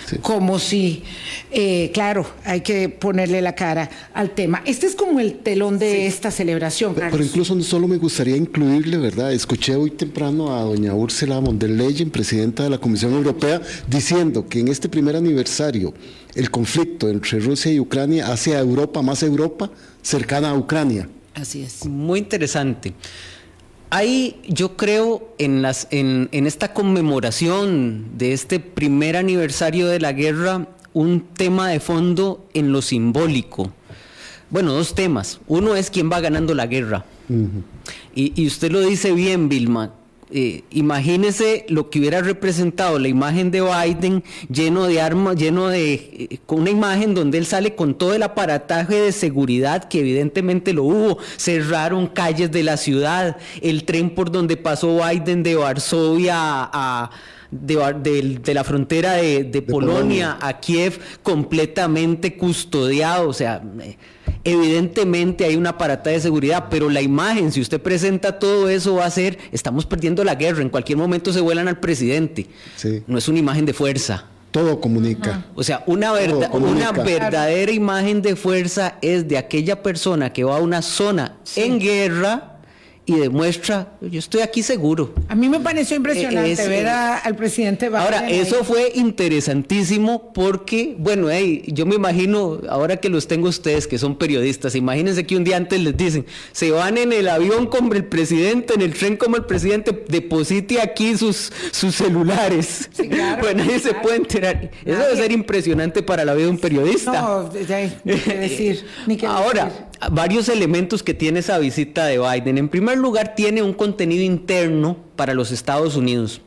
[0.09, 0.17] Sí.
[0.19, 1.03] Como si,
[1.51, 4.61] eh, claro, hay que ponerle la cara al tema.
[4.65, 5.97] Este es como el telón de sí.
[6.05, 6.93] esta celebración.
[6.93, 7.11] Carlos.
[7.11, 9.33] Pero incluso solo me gustaría incluirle, ¿verdad?
[9.33, 14.47] Escuché hoy temprano a doña Úrsula von der Leyen, presidenta de la Comisión Europea, diciendo
[14.47, 15.93] que en este primer aniversario
[16.35, 19.69] el conflicto entre Rusia y Ucrania hace a Europa más Europa
[20.01, 21.09] cercana a Ucrania.
[21.33, 21.85] Así es.
[21.85, 22.93] Muy interesante.
[23.89, 30.11] Hay, yo creo, en, las, en, en, esta conmemoración de este primer aniversario de la
[30.11, 33.71] guerra, un tema de fondo en lo simbólico.
[34.49, 35.39] Bueno, dos temas.
[35.47, 37.05] Uno es quién va ganando la guerra.
[37.29, 37.63] Uh -huh.
[38.15, 39.93] y, y, usted lo dice bien, Vilma.
[40.29, 45.93] Eh, imagínese lo que hubiera representado la imagen de Biden lleno de armas, lleno de
[45.93, 50.73] eh, con una imagen donde él sale con todo el aparataje de seguridad que evidentemente
[50.73, 56.35] lo hubo, cerraron calles de la ciudad, el tren por donde pasó Biden de Varsovia
[56.35, 57.11] a, a
[57.49, 63.61] de, de, de, la frontera de, de Polonia, Polonia, a Kiev completamente custodiado, o sea,
[64.51, 69.05] evidentemente hay un aparato de seguridad, pero la imagen, si usted presenta todo eso, va
[69.05, 72.47] a ser, estamos perdiendo la guerra, en cualquier momento se vuelan al presidente.
[72.75, 73.03] Sí.
[73.07, 74.25] No es una imagen de fuerza.
[74.51, 75.45] Todo comunica.
[75.55, 76.13] O sea, una,
[76.53, 81.61] una verdadera imagen de fuerza es de aquella persona que va a una zona sí.
[81.61, 82.56] en guerra
[83.07, 85.13] y demuestra, yo estoy aquí seguro.
[85.29, 88.01] A mí me pareció impresionante es, ver a, al presidente Biden.
[88.01, 93.87] Ahora, eso fue interesantísimo porque, bueno, hey, yo me imagino, ahora que los tengo ustedes,
[93.87, 97.67] que son periodistas, imagínense que un día antes les dicen, se van en el avión
[97.67, 102.89] como el presidente, en el tren como el presidente, deposite aquí sus, sus celulares.
[102.91, 103.95] Sí, claro, bueno, nadie claro.
[103.95, 104.69] se puede enterar.
[104.83, 107.21] Eso debe ser impresionante para la vida de un periodista.
[107.21, 107.49] No,
[108.03, 108.85] ni qué decir.
[109.05, 109.86] Ni qué ahora, decir.
[110.11, 112.57] Varios elementos que tiene esa visita de Biden.
[112.57, 116.41] En primer lugar, tiene un contenido interno para los Estados Unidos.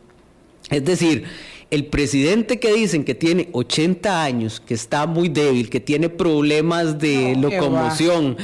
[0.70, 1.24] Es decir,
[1.70, 6.98] el presidente que dicen que tiene 80 años, que está muy débil, que tiene problemas
[6.98, 8.36] de locomoción,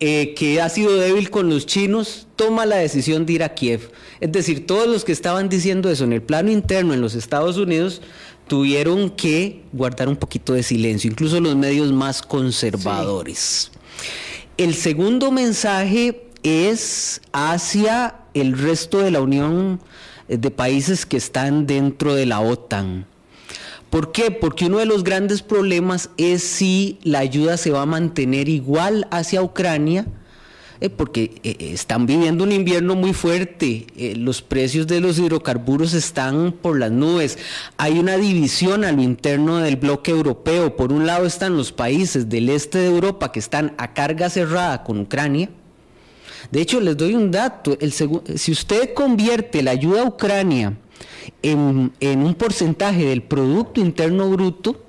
[0.00, 3.90] eh, que ha sido débil con los chinos, toma la decisión de ir a Kiev.
[4.20, 7.56] Es decir, todos los que estaban diciendo eso en el plano interno en los Estados
[7.56, 8.02] Unidos
[8.48, 13.70] tuvieron que guardar un poquito de silencio, incluso los medios más conservadores.
[13.72, 13.73] Sí.
[14.56, 19.80] El segundo mensaje es hacia el resto de la Unión
[20.28, 23.04] de países que están dentro de la OTAN.
[23.90, 24.30] ¿Por qué?
[24.30, 29.08] Porque uno de los grandes problemas es si la ayuda se va a mantener igual
[29.10, 30.06] hacia Ucrania,
[30.84, 35.94] eh, porque eh, están viviendo un invierno muy fuerte, eh, los precios de los hidrocarburos
[35.94, 37.38] están por las nubes,
[37.78, 42.28] hay una división a lo interno del bloque europeo, por un lado están los países
[42.28, 45.48] del este de Europa que están a carga cerrada con Ucrania,
[46.50, 47.78] de hecho, les doy un dato.
[47.80, 50.76] El si usted convierte la ayuda a Ucrania
[51.40, 54.84] en, en, un porcentaje del Producto Interno Bruto,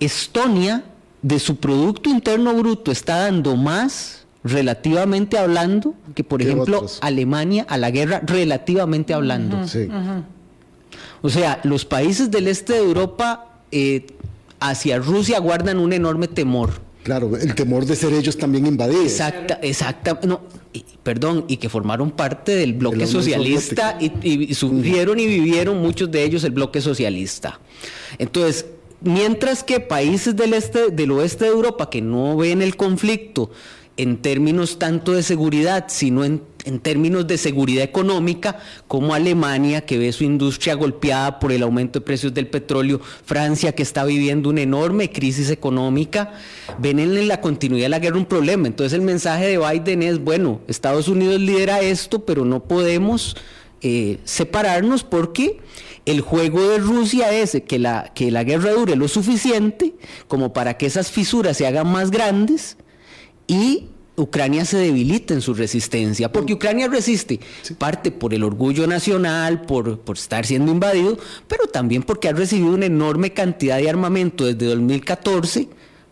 [0.00, 0.84] Estonia,
[1.24, 6.98] de su Producto Interno Bruto, está dando más, relativamente hablando, que por ejemplo otros?
[7.00, 9.56] Alemania a la guerra, relativamente hablando.
[9.56, 9.68] Uh -huh.
[9.68, 9.78] sí.
[9.78, 10.22] uh -huh.
[11.22, 14.06] O sea, los países del este de Europa eh,
[14.60, 16.70] hacia Rusia guardan un enorme temor.
[17.02, 19.06] Claro, el temor de ser ellos también invadidos.
[19.06, 20.42] Exacta, exacta, no,
[20.74, 25.80] y, perdón, y que formaron parte del bloque socialista y, y, y, sufrieron y vivieron
[25.80, 27.58] muchos de ellos el bloque socialista.
[28.18, 28.66] Entonces,
[29.00, 33.50] mientras que países del este, del oeste de Europa que no ven el conflicto
[33.96, 39.98] en términos tanto de seguridad, sino en, en, términos de seguridad económica, como Alemania, que
[39.98, 44.48] ve su industria golpeada por el aumento de precios del petróleo, Francia, que está viviendo
[44.48, 46.32] una enorme crisis económica,
[46.78, 48.66] ven en la continuidad de la guerra un problema.
[48.66, 53.36] Entonces el mensaje de Biden es, bueno, Estados Unidos lidera esto, pero no podemos
[53.80, 55.60] eh, separarnos porque
[56.04, 59.94] el juego de Rusia es que la, que la guerra dure lo suficiente
[60.26, 62.76] como para que esas fisuras se hagan más grandes
[63.46, 67.40] y Ucrania se debilita en su resistencia, porque Ucrania resiste,
[67.78, 72.74] parte por el orgullo nacional, por, por estar siendo invadido, pero también porque ha recibido
[72.74, 75.68] una enorme cantidad de armamento desde 2014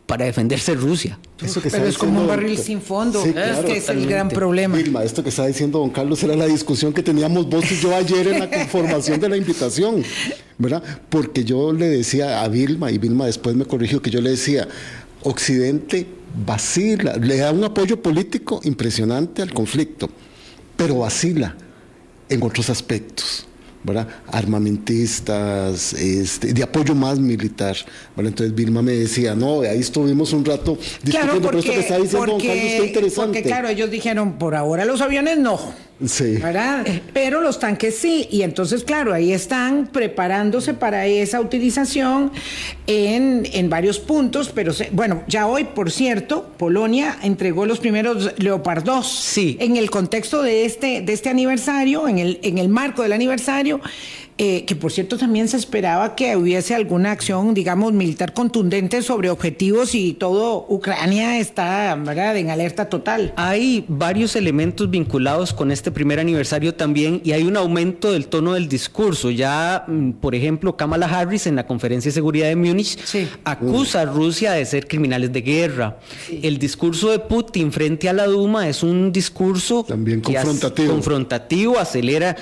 [0.07, 1.19] para defenderse Rusia.
[1.41, 3.23] Eso que Pero es como un barril sin fondo.
[3.23, 4.77] Sí, es claro, que es el gran problema.
[4.77, 7.95] Vilma, esto que está diciendo don Carlos era la discusión que teníamos vos y yo
[7.95, 10.03] ayer en la conformación de la invitación,
[10.59, 10.83] ¿verdad?
[11.09, 14.69] Porque yo le decía a Vilma, y Vilma después me corrigió, que yo le decía,
[15.23, 20.09] Occidente vacila, le da un apoyo político impresionante al conflicto,
[20.77, 21.57] pero vacila
[22.29, 23.47] en otros aspectos.
[23.85, 24.07] ¿verdad?
[24.29, 27.77] armamentistas, este, de apoyo más militar.
[28.17, 28.29] ¿verdad?
[28.31, 32.27] Entonces Vilma me decía, no, ahí estuvimos un rato discutiendo, pero esto que está diciendo
[32.27, 33.27] don Carlos está interesante.
[33.27, 35.59] porque, claro, ellos dijeron, por ahora los aviones no.
[36.05, 36.37] Sí.
[36.39, 36.85] ¿verdad?
[37.13, 42.33] Pero los tanques sí, y entonces, claro, ahí están preparándose para esa utilización
[42.89, 48.33] en, en varios puntos, pero se- bueno, ya hoy, por cierto, Polonia entregó los primeros
[48.39, 49.57] Leopard 2 Sí.
[49.61, 53.81] en el contexto de este, de este aniversario, en el, en el marco del aniversario,
[54.39, 59.31] eh, que por cierto también se esperaba que hubiese alguna acción, digamos, militar contundente sobre
[59.31, 63.33] objetivos y todo Ucrania está, ¿verdad?, en alerta total.
[63.37, 68.55] Hay varios elementos vinculados con este primer aniversario también y hay un aumento del tono
[68.55, 69.31] del discurso.
[69.31, 73.29] Ya, mm, por ejemplo, Kamala Harris en la conferencia de seguridad de Múnich Sí.
[73.45, 75.99] acusa a Rusia de ser criminales de guerra.
[76.43, 80.93] El discurso de Putin frente a la Duma es un discurso También confrontativo.
[80.93, 82.37] confrontativo, acelera.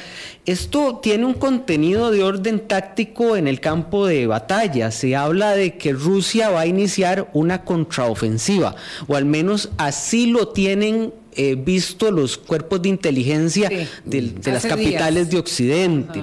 [0.50, 4.90] Esto tiene un contenido de orden táctico en el campo de batalla.
[4.90, 8.74] Se habla de que Rusia va a iniciar una contraofensiva,
[9.06, 13.86] o al menos así lo tienen eh, visto los cuerpos de inteligencia Sí.
[14.04, 15.30] de, las capitales días.
[15.30, 16.22] de Occidente.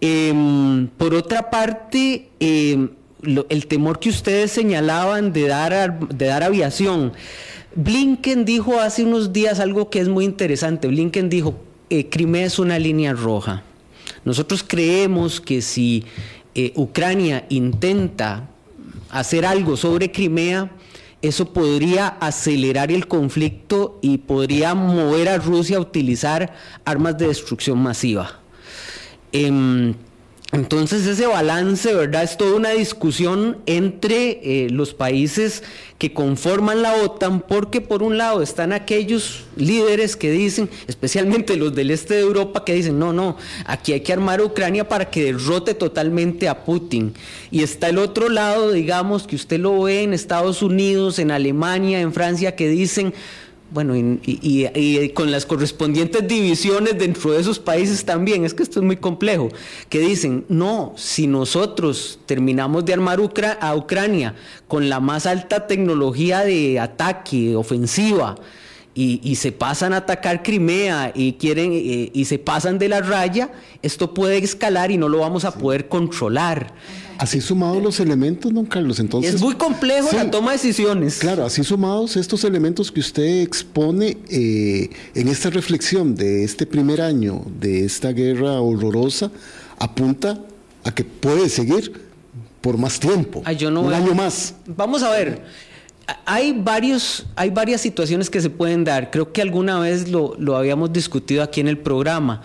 [0.00, 2.90] Em, por otra parte, em,
[3.22, 7.12] lo- el temor que ustedes señalaban de dar, ar- de dar aviación.
[7.76, 10.88] Blinken dijo hace unos días algo que es muy interesante.
[10.88, 11.54] Blinken dijo,
[11.98, 13.62] eh, Crimea es una línea roja.
[14.24, 16.04] Nosotros creemos que si
[16.54, 18.48] eh, Ucrania intenta
[19.10, 20.70] hacer algo sobre Crimea,
[21.22, 26.54] eso podría acelerar el conflicto y podría mover a Rusia a utilizar
[26.84, 28.40] armas de destrucción masiva.
[29.32, 29.94] Em,
[30.54, 32.22] entonces ese balance, ¿verdad?
[32.22, 35.64] Es toda una discusión entre eh, los países
[35.98, 41.74] que conforman la OTAN, porque por un lado están aquellos líderes que dicen, especialmente los
[41.74, 43.36] del este de Europa, que dicen, no, no,
[43.66, 47.14] aquí hay que armar a Ucrania para que derrote totalmente a Putin.
[47.50, 52.00] Y está el otro lado, digamos, que usted lo ve en Estados Unidos, en Alemania,
[52.00, 53.12] en Francia, que dicen,
[53.74, 58.62] bueno, y, y- y con las correspondientes divisiones dentro de esos países también, es que
[58.62, 59.48] esto es muy complejo,
[59.88, 64.36] que dicen, no, si nosotros terminamos de armar Ucra- a Ucrania
[64.68, 68.36] con la más alta tecnología de ataque, ofensiva,
[68.94, 73.00] y, y se pasan a atacar Crimea y quieren eh, y se pasan de la
[73.00, 73.50] raya,
[73.82, 76.72] esto puede escalar y no lo vamos a poder controlar.
[77.18, 79.34] Así sumados los elementos, don Carlos, entonces...
[79.34, 80.16] es muy complejo Sí.
[80.16, 81.18] la toma de decisiones.
[81.18, 87.00] Claro, así sumados estos elementos que usted expone eh, en esta reflexión de este primer
[87.00, 89.30] año de esta guerra horrorosa,
[89.78, 90.40] apunta
[90.82, 91.92] a que puede seguir
[92.60, 94.54] por más tiempo, Ay, yo no un veo- año más.
[94.66, 95.42] Vamos a ver.
[96.26, 99.10] Hay, varios, hay varias situaciones que se pueden dar.
[99.10, 102.42] Creo que alguna vez lo, lo habíamos discutido aquí en el programa.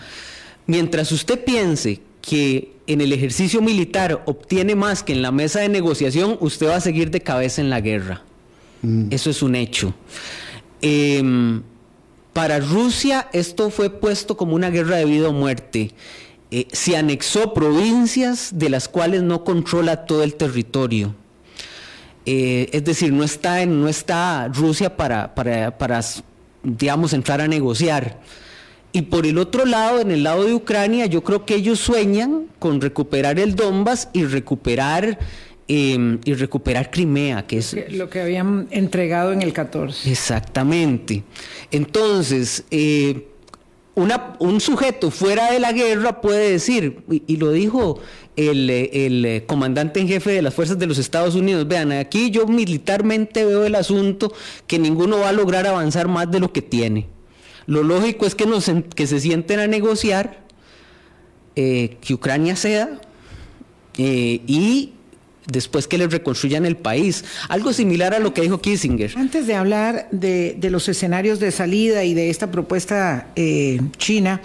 [0.66, 5.68] Mientras usted piense que en el ejercicio militar obtiene más que en la mesa de
[5.68, 8.22] negociación, usted va a seguir de cabeza en la guerra.
[9.10, 9.94] Eso es un hecho.
[10.80, 11.62] Em,
[12.32, 15.92] para Rusia esto fue puesto como una guerra de vida o muerte.
[16.50, 21.14] Eh, se anexó provincias de las cuales no controla todo el territorio.
[22.32, 26.00] Eh, es decir, no está, en, no está Rusia para, para, para,
[26.62, 28.20] digamos, entrar a negociar.
[28.92, 32.46] Y por el otro lado, en el lado de Ucrania, yo creo que ellos sueñan
[32.60, 35.18] con recuperar el Donbass y recuperar,
[35.66, 40.08] eh, y recuperar Crimea, que es, Lo que habían entregado en el 14.
[40.08, 41.24] Exactamente.
[41.72, 43.26] Entonces, eh,
[44.38, 48.00] un sujeto fuera de la guerra puede decir, y, lo dijo
[48.36, 52.30] el, el, eh, comandante en jefe de las fuerzas de los Estados Unidos, vean, aquí
[52.30, 54.32] yo militarmente veo el asunto
[54.66, 57.06] que ninguno va a lograr avanzar más de lo que tiene.
[57.66, 60.44] Lo lógico es que, nos, que se sienten a negociar,
[61.56, 63.00] eh, que Ucrania ceda
[63.98, 64.92] eh, y
[65.50, 67.24] después que les reconstruyan el país.
[67.48, 69.12] Algo similar a lo que dijo Kissinger.
[69.16, 74.40] Antes de hablar de, de los escenarios de salida y de esta propuesta eh, china,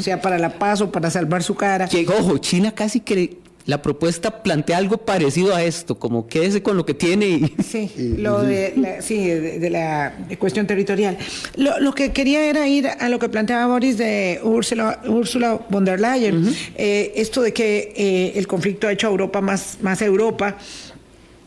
[0.00, 3.82] sea para la paz o para salvar su cara, Que, ojo, China casi que la
[3.82, 7.54] propuesta plantea algo parecido a esto, como quédese con lo que tiene y...
[7.66, 11.18] Sí, lo de la, sí, de, la cuestión territorial.
[11.56, 16.00] Lo, que quería era ir a lo que planteaba Boris de Ursula, Ursula von der
[16.00, 20.56] Leyen, eh, esto de que eh, el conflicto ha hecho a Europa más, más Europa.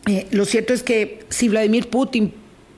[0.07, 2.33] Eh, lo cierto es que si Vladimir Putin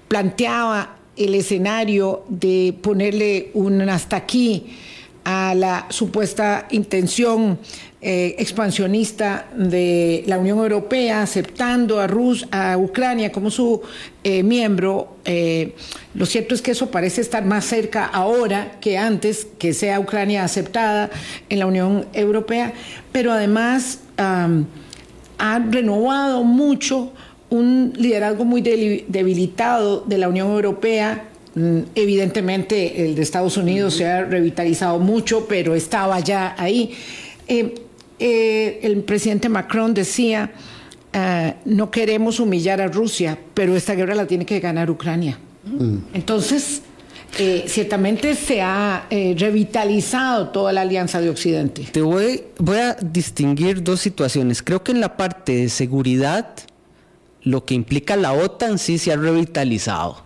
[0.08, 4.68] planteaba el escenario de ponerle un hasta aquí
[5.24, 7.60] a la supuesta intención
[8.04, 13.80] eh, expansionista de la Unión Europea, aceptando a, Rus a Ucrania como su
[14.24, 15.18] eh, miembro.
[15.24, 15.76] Eh,
[16.16, 20.44] lo cierto es que eso parece estar más cerca ahora que antes que sea Ucrania
[20.44, 21.12] aceptada
[21.48, 22.74] en la Unión Europea,
[23.12, 27.12] pero además ha renovado mucho
[27.52, 34.24] un liderazgo muy debilitado de la Unión Europea Evidentemente el de Estados Unidos se ha
[34.24, 36.92] revitalizado mucho, pero estaba ya ahí.
[37.48, 40.52] Eh, el presidente Macron decía,
[41.14, 45.40] ah, no queremos humillar a Rusia, pero esta guerra la tiene que ganar Ucrania.
[45.66, 45.98] Mm.
[46.14, 46.84] Entonces,
[47.40, 51.88] eh, ciertamente se ha eh, revitalizado toda la alianza de Occidente.
[51.92, 54.62] Te voy, voy a distinguir dos situaciones.
[54.62, 56.48] Creo que en la parte de seguridad,
[57.42, 60.24] lo que implica la OTAN sí se ha revitalizado.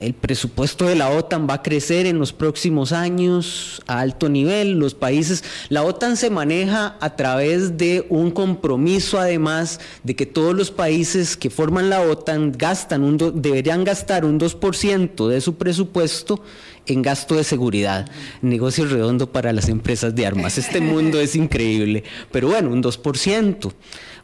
[0.00, 4.72] El presupuesto de la OTAN va a crecer en los próximos años a alto nivel.
[4.72, 10.54] Los países, la OTAN se maneja a través de un compromiso, además de que todos
[10.54, 16.42] los países que forman la OTAN gastan un deberían gastar un 2% de su presupuesto
[16.86, 18.10] en gasto de seguridad.
[18.42, 20.58] Negocio redondo para las empresas de armas.
[20.58, 23.72] Este mundo es increíble, pero bueno, un 2%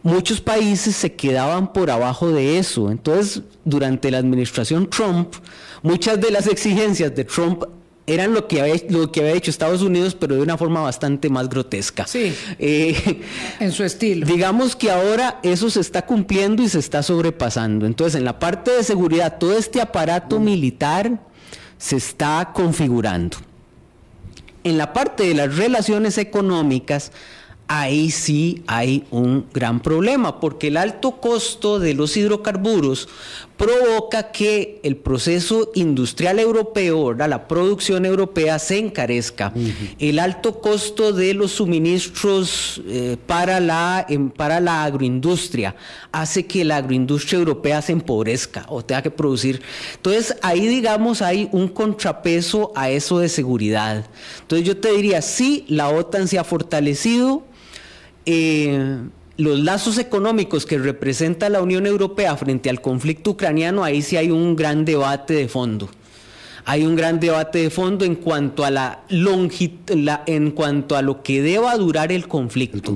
[0.03, 2.91] muchos países se quedaban por abajo de eso.
[2.91, 5.35] Entonces, durante la administración Trump,
[5.83, 7.65] muchas de las exigencias de Trump
[8.07, 11.29] eran lo que, había, lo que había hecho Estados Unidos, pero de una forma bastante
[11.29, 12.07] más grotesca.
[12.07, 12.35] Sí.
[12.59, 13.21] Eh,
[13.61, 14.27] en su estilo.
[14.27, 17.87] Digamos que ahora eso se está cumpliendo y se está sobrepasando.
[17.87, 21.21] Entonces, en la parte de seguridad, todo este aparato militar
[21.79, 23.37] se está configurando.
[24.65, 27.13] En la parte de las relaciones económicas,
[27.73, 33.09] ahí sí hay un gran problema, porque el alto costo de los hidrocarburos
[33.57, 39.53] provoca que el proceso industrial europeo, la producción europea se encarezca.
[40.01, 44.05] El alto costo de los suministros eh, para, la,
[44.37, 45.77] para la agroindustria
[46.11, 49.63] hace que la agroindustria europea se empobrezca o tenga que producir.
[49.95, 54.07] Entonces ahí digamos hay un contrapeso a eso de seguridad.
[54.41, 57.45] Entonces yo te diría, sí, la OTAN se ha fortalecido,
[58.27, 58.99] eh,
[59.37, 64.31] los lazos económicos que representa la Unión Europea frente al conflicto ucraniano, ahí sí hay
[64.31, 65.89] un gran debate de fondo.
[66.67, 71.43] Hay un gran debate de fondo en cuanto a la, en cuanto a lo que
[71.43, 72.13] deba durar.
[72.13, 72.95] El conflicto.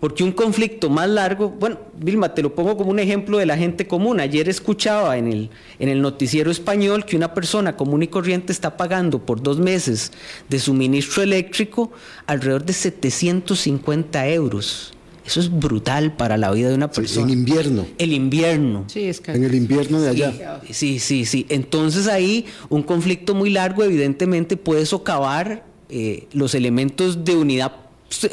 [0.00, 3.58] Porque un conflicto más largo, bueno, Vilma, te lo pongo como un ejemplo de la
[3.58, 4.18] gente común.
[4.18, 8.78] Ayer escuchaba en el, en el noticiero español que una persona común y corriente está
[8.78, 10.10] pagando por dos meses
[10.48, 11.92] de suministro eléctrico
[12.26, 14.94] alrededor de 750 euros.
[15.30, 17.26] Eso es brutal para la vida de una persona.
[17.26, 17.86] en invierno.
[17.98, 18.84] El invierno.
[18.88, 20.60] Sí, es En el invierno de allá.
[20.70, 21.46] Sí, sí, sí.
[21.50, 27.72] Entonces ahí un conflicto muy largo evidentemente puede socavar eh, los elementos de unidad,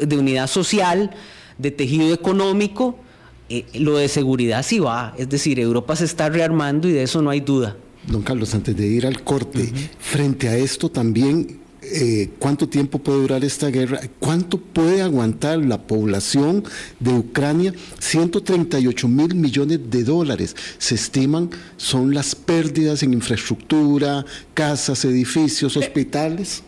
[0.00, 1.10] de unidad social,
[1.58, 2.96] de tejido económico,
[3.48, 5.14] eh, lo de seguridad sí va.
[5.18, 7.76] Es decir, Europa se está rearmando y de eso no hay duda.
[8.06, 13.20] Don Carlos, antes de ir al corte, frente a esto también, eh, ¿cuánto tiempo puede
[13.20, 14.00] durar esta guerra?
[14.18, 16.64] ¿Cuánto puede aguantar la población
[17.00, 17.72] de Ucrania?
[17.98, 26.62] 138 mil millones de dólares se estiman son las pérdidas en infraestructura, casas, edificios, hospitales,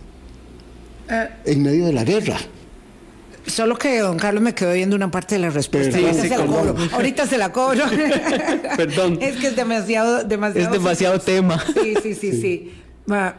[1.44, 2.38] en medio de la guerra.
[3.46, 5.98] Solo que don Carlos me quedó viendo una parte de la respuesta.
[6.92, 7.84] Ahorita, se la cobro.
[8.76, 9.18] Perdón.
[9.20, 10.66] Es que es demasiado, demasiado.
[10.66, 11.62] Es demasiado tema.
[11.74, 12.72] Sí, sí, sí, sí.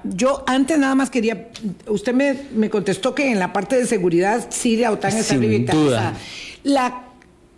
[0.04, 1.48] Yo antes nada más quería,
[1.88, 6.14] usted me, me, contestó que en la parte de seguridad sí la OTAN está revitalizada.
[6.64, 7.04] La,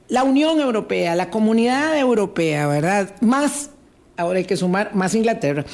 [0.10, 3.16] la Unión Europea, la comunidad europea, ¿verdad?
[3.22, 3.72] Más,
[4.16, 5.66] ahora hay que sumar, más Inglaterra.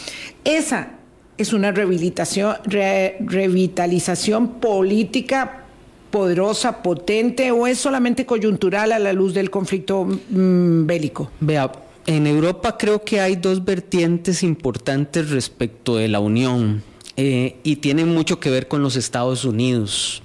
[0.45, 0.91] Esa
[1.37, 5.65] es una rehabilitación, revitalización política
[6.11, 11.31] poderosa, potente o es solamente coyuntural a la luz del conflicto mm, bélico?
[11.39, 11.71] Vea,
[12.05, 16.83] en Europa creo que hay dos vertientes importantes respecto de la Unión
[17.17, 20.23] eh, y tienen mucho que ver con los Estados Unidos.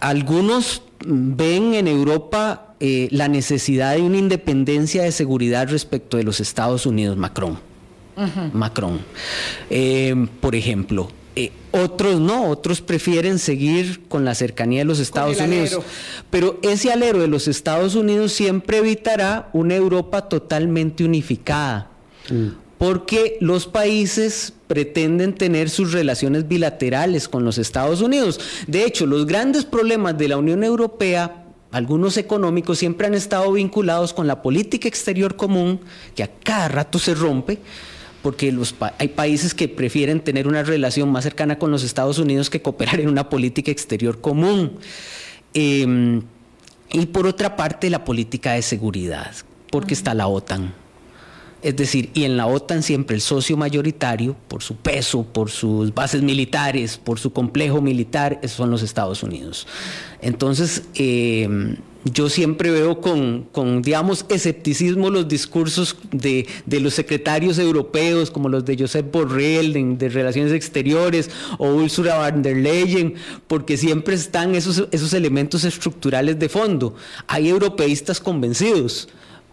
[0.00, 6.40] Algunos ven en Europa eh, la necesidad de una independencia de seguridad respecto de los
[6.40, 7.58] Estados Unidos, Macron.
[8.52, 9.00] Macron.
[9.70, 11.08] Eh, por ejemplo,
[11.38, 15.78] Eh, otros no, otros prefieren seguir con la cercanía de los Estados Unidos.
[16.30, 21.92] Pero ese alero de los Estados Unidos siempre evitará una Europa totalmente unificada.
[22.28, 22.48] Mm.
[22.76, 28.40] Porque los países pretenden tener sus relaciones bilaterales con los Estados Unidos.
[28.66, 34.14] De hecho, los grandes problemas de la Unión Europea algunos económicos siempre han estado vinculados
[34.14, 35.80] con la política exterior común,
[36.14, 37.58] que a cada rato se rompe,
[38.28, 42.50] porque los hay países que prefieren tener una relación más cercana con los Estados Unidos
[42.50, 44.72] que cooperar en una política exterior común.
[45.54, 46.20] Em,
[46.92, 49.32] y por otra parte, la política de seguridad,
[49.70, 50.74] porque está la OTAN.
[51.62, 55.94] Es decir, y en la OTAN siempre el socio mayoritario, por su peso, por sus
[55.94, 59.66] bases militares, por su complejo militar, son los Estados Unidos.
[60.20, 61.76] Entonces, em,
[62.12, 68.64] yo siempre veo con, digamos, escepticismo los discursos de, de, los secretarios europeos, como los
[68.64, 73.14] de Josep Borrell, de, Relaciones Exteriores, o Ursula von der Leyen,
[73.46, 76.94] porque siempre están esos, esos elementos estructurales de fondo.
[77.26, 79.08] Hay europeístas convencidos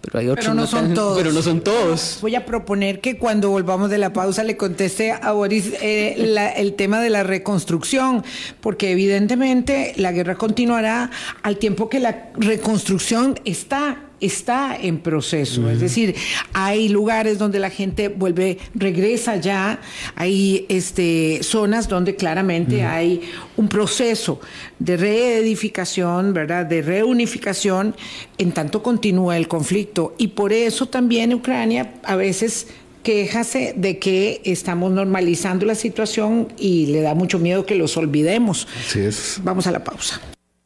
[0.06, 1.18] pero hay otros no, son todos.
[1.18, 2.20] Pero no son todos.
[2.22, 6.74] Voy a proponer que cuando volvamos de la pausa le conteste a Boris eh, el
[6.76, 8.24] tema de la reconstrucción,
[8.62, 11.10] porque evidentemente la guerra continuará
[11.42, 15.70] al tiempo que la reconstrucción está está en proceso.
[15.70, 16.16] Es decir,
[16.54, 19.80] hay lugares donde la gente vuelve, regresa ya,
[20.16, 23.22] hay este, zonas donde claramente hay
[23.58, 24.40] un proceso
[24.80, 26.66] de reedificación, ¿verdad?
[26.66, 27.96] De reunificación,
[28.38, 30.16] en tanto continúa el conflicto.
[30.18, 32.68] Y por eso también Ucrania a veces
[33.04, 38.68] quejase de que estamos normalizando la situación y le da mucho miedo que los olvidemos.
[38.86, 39.40] Así es.
[39.44, 40.20] Vamos a la pausa.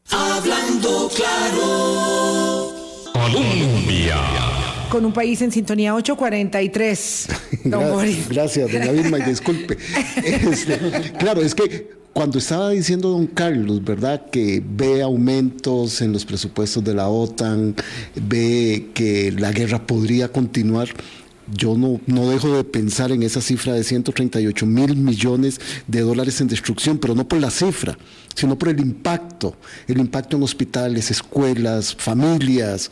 [0.09, 2.18] Hablando claro.
[3.31, 4.17] Colombia.
[4.89, 7.27] Con un país en sintonía 843.
[7.63, 9.77] gracias, gracias, doña Vilma, y disculpe.
[10.23, 10.77] Este,
[11.17, 14.29] claro, es que cuando estaba diciendo don Carlos, ¿verdad?
[14.31, 17.75] Que ve aumentos en los presupuestos de la OTAN,
[18.15, 20.89] ve que la guerra podría continuar
[21.53, 26.39] yo no, no dejo de pensar en esa cifra de 138 mil millones de dólares
[26.41, 27.97] en destrucción, pero no por la cifra,
[28.35, 29.55] sino por el impacto,
[29.87, 32.91] el impacto en hospitales, escuelas, familias,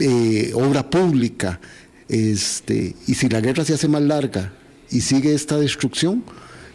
[0.00, 1.60] eh, obra pública.
[2.08, 4.52] Este, y si la guerra se hace más larga
[4.90, 6.24] y sigue esta destrucción,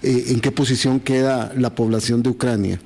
[0.02, 2.80] eh, ¿en qué posición queda la población de Ucrania?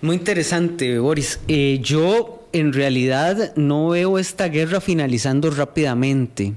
[0.00, 1.38] Muy interesante, Boris.
[1.48, 6.54] Eh, yo en realidad no veo esta guerra finalizando rápidamente.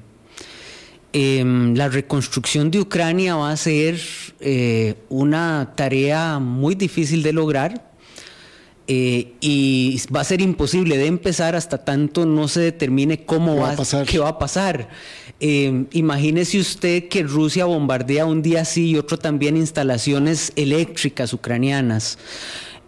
[1.18, 3.98] Em, la reconstrucción de Ucrania va a ser
[4.42, 7.90] eh, una tarea muy difícil de lograr
[8.86, 13.72] eh, y va a ser imposible de empezar hasta tanto no se determine cómo va,
[13.72, 14.06] a pasar?
[14.06, 14.90] qué va a pasar.
[15.40, 22.18] Em, imagínese usted que Rusia bombardea un día sí y otro también instalaciones eléctricas ucranianas.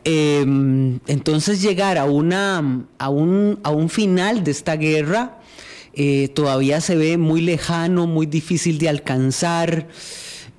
[0.04, 5.37] Em, entonces llegar a, una, a, un, a un final de esta guerra
[6.00, 9.88] eh, todavía se ve muy lejano, muy difícil de alcanzar.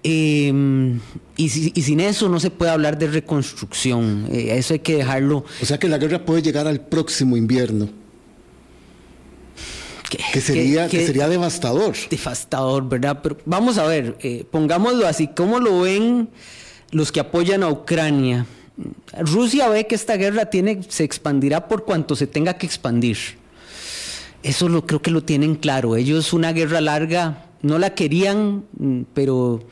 [0.02, 0.98] Em,
[1.36, 4.26] y, sin eso no se puede hablar de reconstrucción.
[4.32, 5.44] Eh, eso hay que dejarlo.
[5.62, 7.88] O sea que la guerra puede llegar al próximo invierno.
[10.32, 11.94] Que, sería, que, sería devastador.
[12.10, 13.20] Devastador, ¿verdad?
[13.22, 16.30] Pero vamos a ver, eh, pongámoslo así, ¿cómo lo ven
[16.90, 18.44] los que apoyan a Ucrania?
[19.20, 23.18] Rusia ve que esta guerra tiene, se expandirá por cuanto se tenga que expandir.
[24.42, 25.96] Eso lo, creo que lo tienen claro.
[25.96, 29.62] Ellos una guerra larga no la querían, mm, pero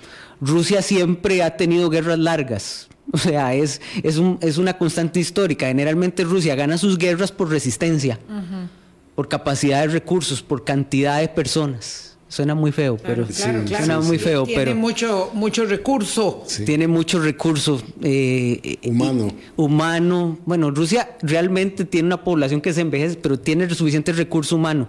[0.40, 2.88] Rusia siempre ha tenido guerras largas.
[3.12, 5.68] O sea, es, es, un, es una constante histórica.
[5.68, 8.18] Generalmente Rusia gana sus guerras por resistencia,
[9.14, 12.05] por capacidad de recursos, por cantidad de personas.
[12.28, 16.44] Suena muy feo, pero suena muy feo, tiene mucho mucho recurso.
[16.64, 19.32] Tiene mucho recurso eh, humano.
[19.54, 20.38] humano.
[20.44, 24.88] Bueno, Rusia realmente tiene una población que se envejece, pero tiene suficiente recurso humano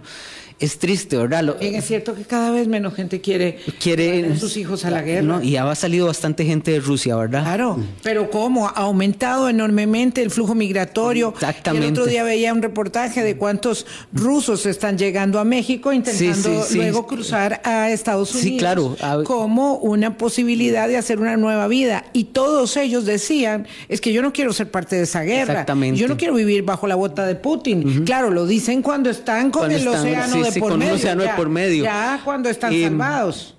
[0.60, 1.56] es triste, ¿verdad?
[1.62, 5.44] es cierto que cada vez menos gente quiere, quiere sus hijos a la guerra.
[5.44, 7.44] Y ha salido bastante gente de Rusia, ¿verdad?
[7.44, 8.68] Claro, pero ¿cómo?
[8.68, 11.34] Ha aumentado enormemente el flujo migratorio.
[11.36, 11.88] Exactamente.
[11.88, 17.06] el otro día veía un reportaje de cuántos rusos están llegando a México intentando luego
[17.06, 18.50] cruzar a Estados Unidos.
[18.50, 18.96] Sí, claro.
[19.26, 22.06] Como una posibilidad de hacer una nueva vida.
[22.14, 25.54] Y todos ellos decían, es que yo no quiero ser parte de esa guerra.
[25.54, 26.00] Exactamente.
[26.00, 28.06] Yo no quiero vivir bajo la bota de Putin.
[28.06, 31.84] Claro, lo dicen cuando están con el océano con un océano de por medio.
[31.84, 33.56] Ya cuando están salvados.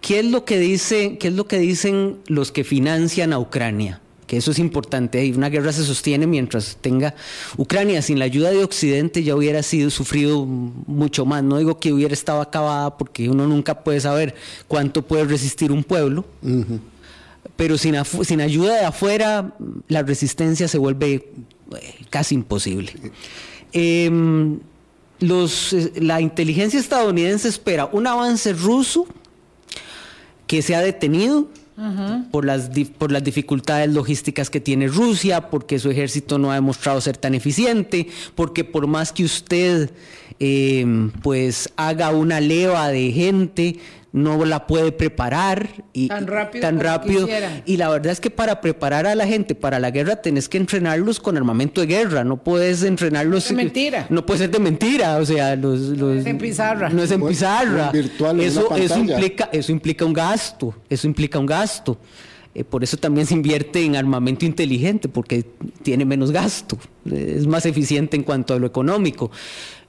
[0.00, 4.02] ¿Qué es lo que dice, qué es lo que dicen los que financian a Ucrania?
[4.26, 5.24] Que eso es importante.
[5.24, 7.14] Y una guerra se sostiene mientras tenga
[7.56, 11.42] Ucrania sin la ayuda de Occidente ya hubiera sido sufrido mucho más.
[11.42, 14.34] No digo que hubiera estado acabada porque uno nunca puede saber
[14.68, 16.26] cuánto puede resistir un pueblo.
[17.56, 17.94] pero sin,
[18.24, 19.54] sin ayuda de afuera
[19.88, 21.30] la resistencia se vuelve
[21.80, 22.92] eh, casi imposible.
[23.72, 24.60] Em,
[25.26, 29.06] los, la inteligencia estadounidense espera un avance ruso
[30.46, 31.48] que se ha detenido
[32.30, 37.00] por, las, por las dificultades logísticas que tiene Rusia, porque su ejército no ha demostrado
[37.00, 39.90] ser tan eficiente, porque por más que usted
[40.38, 43.78] eh, pues haga una leva de gente,
[44.14, 47.28] no la puede preparar y tan rápido, tan rápido.
[47.66, 50.56] y la verdad es que para preparar a la gente para la guerra tenés que
[50.56, 54.06] entrenarlos con armamento de guerra no puedes entrenarlos de mentira.
[54.10, 56.90] no puede ser de mentira o sea los, no es en pizarra.
[56.90, 57.90] no es en pizarra.
[57.90, 61.98] virtual eso eso implica eso implica un gasto eso implica un gasto.
[62.56, 65.44] Eh, por eso también se invierte en armamento inteligente porque
[65.82, 69.32] tiene menos gasto es más eficiente en cuanto a lo económico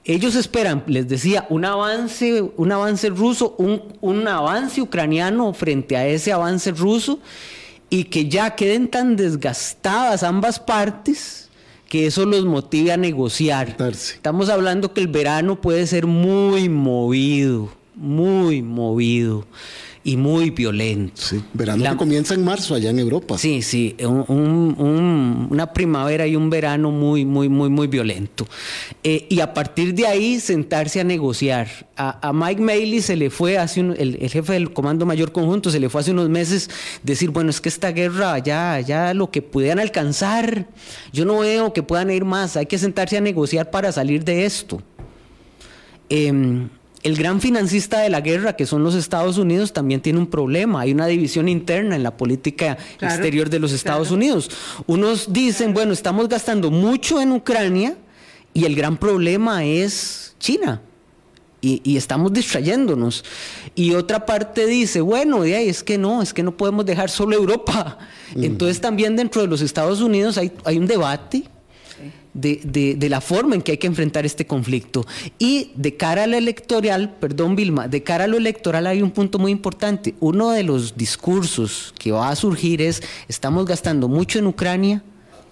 [0.06, 6.06] ellos esperan, les decía, un avance, un avance ruso, un, un avance ucraniano frente a
[6.06, 7.18] ese avance ruso
[7.90, 11.50] y que ya queden tan desgastadas ambas partes
[11.88, 13.76] que eso los motive a negociar.
[13.80, 19.44] Estamos hablando que el verano puede ser muy movido, muy movido
[20.06, 21.20] y muy violento.
[21.20, 23.36] Sí, verano que comienza en marzo allá en Europa.
[23.38, 28.46] Sí, sí, una primavera y un verano muy, muy, muy, muy violento.
[29.02, 31.88] Eh, y a partir de ahí sentarse a negociar.
[31.96, 35.88] A, Mike Maley se le fue hace el, jefe del Comando Mayor Conjunto se le
[35.88, 36.70] fue hace unos meses
[37.02, 40.68] decir, bueno, es que esta guerra ya, ya lo que pudieran alcanzar,
[41.12, 44.46] yo no veo que puedan ir más, hay que sentarse a negociar para salir de
[44.46, 44.80] esto.
[46.10, 46.68] Eh,
[47.02, 50.80] el gran financista de la guerra, que son los Estados Unidos, también tiene un problema.
[50.80, 54.50] Hay una división interna en la política exterior de los Estados Unidos.
[54.86, 57.96] Unos dicen, bueno, estamos gastando mucho en Ucrania
[58.54, 60.82] y el gran problema es China.
[61.62, 63.24] Y, estamos distrayéndonos.
[63.74, 67.98] Y otra parte dice, bueno, es que no, es que no podemos dejar solo Europa.
[68.36, 71.44] Entonces también dentro de los Estados Unidos hay, hay un debate
[72.36, 75.06] de, la forma en que hay que enfrentar este conflicto.
[75.38, 79.10] Y de cara a lo electoral, perdón Vilma, de cara a lo electoral hay un
[79.10, 80.14] punto muy importante.
[80.20, 85.02] Uno de los discursos que va a surgir es, estamos gastando mucho en Ucrania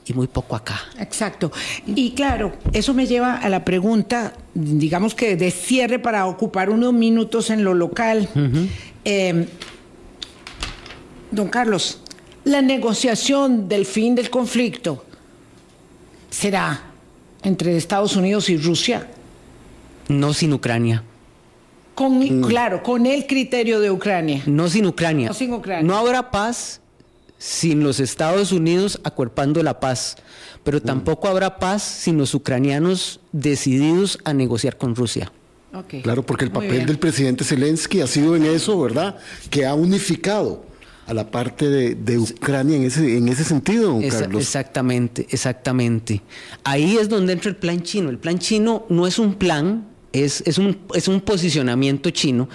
[0.06, 0.80] y muy poco acá.
[0.98, 1.50] Exacto.
[1.86, 6.92] Y claro, eso me lleva a la pregunta, digamos que de cierre para ocupar unos
[6.92, 8.28] minutos en lo local.
[9.04, 9.46] Em,
[11.30, 12.00] don Carlos,
[12.44, 15.04] la negociación del fin del conflicto
[16.34, 16.82] será
[17.42, 19.08] entre Estados Unidos y Rusia?
[20.08, 21.02] No sin Ucrania.
[21.94, 22.46] Con, mm.
[22.46, 24.42] Claro, con el criterio de Ucrania.
[24.46, 25.28] No sin Ucrania.
[25.28, 25.86] No sin Ucrania.
[25.86, 26.80] No habrá paz
[27.38, 30.16] sin los Estados Unidos acuerpando la paz,
[30.64, 30.82] pero mm.
[30.82, 35.30] tampoco habrá paz sin los ucranianos decididos a negociar con Rusia.
[36.02, 39.16] Claro, porque el papel del presidente Zelensky ha sido en eso, ¿verdad?
[39.50, 40.64] Que ha unificado
[41.06, 44.40] a la parte de, Ucrania en ese, en ese sentido, Carlos.
[44.40, 46.22] Exactamente, exactamente.
[46.62, 48.10] Ahí es donde entra el plan chino.
[48.10, 52.48] El plan chino no es un plan, es, es, un, es un posicionamiento chino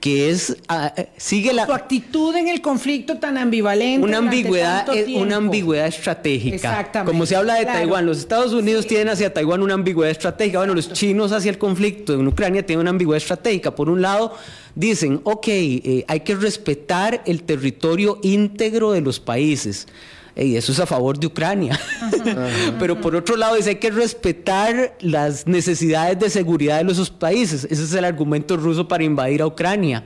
[0.00, 0.56] que es
[0.96, 6.56] eh, sigue la su actitud en el conflicto tan ambivalente una ambigüedad una ambigüedad estratégica.
[6.56, 10.58] Exactamente, como se habla de Taiwán los Estados Unidos tienen hacia Taiwán una ambigüedad estratégica.
[10.58, 13.74] Bueno los chinos hacia el conflicto en Ucrania tienen una ambigüedad estratégica.
[13.74, 14.34] Por un lado
[14.74, 19.86] dicen ok eh, hay que respetar el territorio íntegro de los países
[20.36, 21.78] y eso es a favor de Ucrania.
[22.78, 27.64] Pero por otro lado, dice hay que respetar las necesidades de seguridad de los países.
[27.70, 30.04] Ese es el argumento ruso para invadir a Ucrania.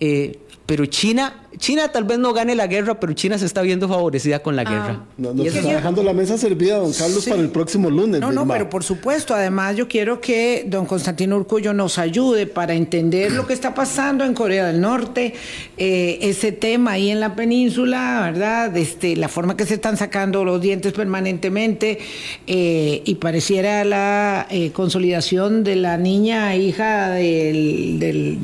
[0.00, 3.88] Eh, pero China China tal vez no gane la guerra, pero China se está viendo
[3.88, 4.70] favorecida con la ah.
[4.70, 5.00] guerra.
[5.16, 8.20] No, nos está dejando la mesa servida, don Carlos, para el próximo lunes.
[8.20, 9.34] No, no, pero por supuesto.
[9.34, 14.24] Además, yo quiero que don Constantino Urcullo nos ayude para entender lo que está pasando
[14.24, 15.34] en Corea del Norte,
[15.76, 18.76] eh, ese tema ahí en la península, ¿verdad?
[18.76, 21.98] Este, la forma que se están sacando los dientes permanentemente
[22.46, 27.98] eh, y pareciera la eh, consolidación de la niña hija del,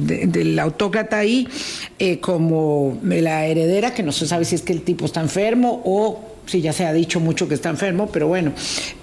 [0.05, 1.49] del autócrata ahí
[2.21, 6.35] como la heredera, que no se sabe si es que el tipo está enfermo o
[6.47, 8.53] si ya se ha dicho mucho que está enfermo, pero bueno,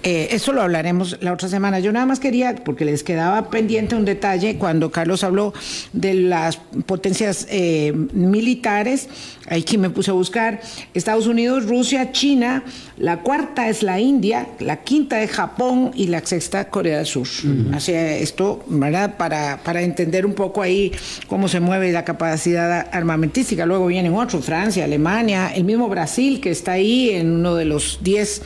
[0.02, 1.80] eh, eso lo hablaremos la otra semana.
[1.80, 5.52] Yo nada más quería, porque les quedaba pendiente un detalle cuando Carlos habló
[5.92, 9.08] de las potencias eh, militares,
[9.48, 10.60] aquí me puse a buscar,
[10.94, 12.64] Estados Unidos, Rusia, China,
[12.96, 17.26] la cuarta es la India, la quinta es Japón y la sexta Corea del Sur.
[17.72, 19.16] Así esto, ¿verdad?
[19.16, 20.92] Para, para entender un poco ahí
[21.26, 23.66] cómo se mueve la capacidad armamentística.
[23.66, 28.00] Luego vienen otros, Francia, Alemania, el mismo Brasil que está ahí en uno de los
[28.02, 28.42] diez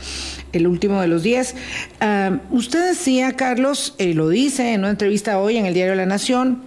[0.53, 1.55] el último de los diez.
[1.99, 5.97] Ah, usted decía, Carlos, eh, lo dice en una entrevista hoy en el Diario de
[5.97, 6.63] la Nación,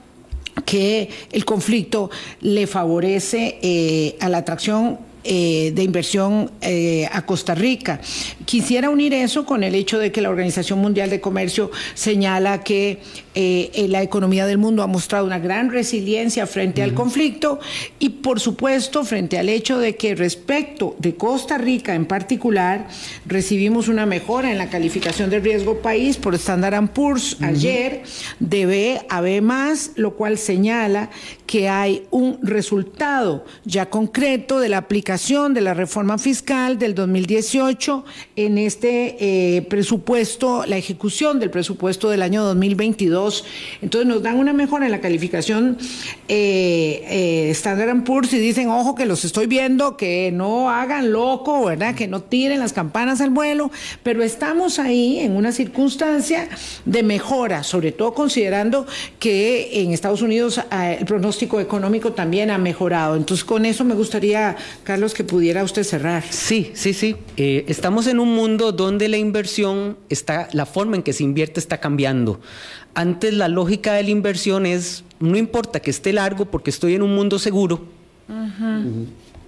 [0.65, 7.55] que el conflicto le favorece eh, a la atracción eh, de inversión eh, a Costa
[7.55, 8.01] Rica.
[8.47, 13.01] Quisiera unir eso con el hecho de que la Organización Mundial de Comercio señala que
[13.35, 17.61] eh, la economía del mundo ha mostrado una gran resiliencia frente al conflicto
[17.99, 22.89] y por supuesto frente al hecho de que respecto de Costa Rica en particular
[23.27, 28.03] recibimos una mejora en la calificación de riesgo país por Standard Poor's ayer
[28.39, 31.11] de B a B más, lo cual señala
[31.47, 38.05] que hay un resultado ya concreto de la aplicación de la reforma fiscal del 2018
[38.37, 39.17] en este
[39.57, 43.21] eh, presupuesto, la ejecución del presupuesto del año 2022.
[43.83, 45.79] Entonces nos dan una mejora en la calificación
[46.29, 51.65] eh, eh, Standard Poor's y dicen, ojo que los estoy viendo, que no hagan loco,
[51.65, 51.95] ¿verdad?
[51.95, 53.71] Que no tiren las campanas al vuelo,
[54.03, 56.49] pero estamos ahí en una circunstancia
[56.85, 58.87] de mejora, sobre todo considerando
[59.19, 63.17] que en Estados Unidos el pronóstico económico también ha mejorado.
[63.17, 66.23] Entonces con eso me gustaría, Carlos, los que pudiera usted cerrar.
[66.31, 67.17] Sí, sí, sí.
[67.37, 71.59] Eh, estamos en un mundo donde la inversión está, la forma en que se invierte
[71.59, 72.41] está cambiando.
[72.95, 77.03] Antes la lógica de la inversión es, no importa que esté largo porque estoy en
[77.03, 77.85] un mundo seguro.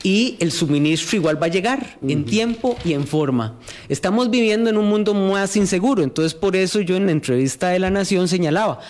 [0.02, 3.56] Y el suministro igual va a llegar en tiempo y en forma.
[3.88, 7.78] Estamos viviendo en un mundo más inseguro, entonces por eso yo en la entrevista de
[7.78, 8.80] La Nación señalaba,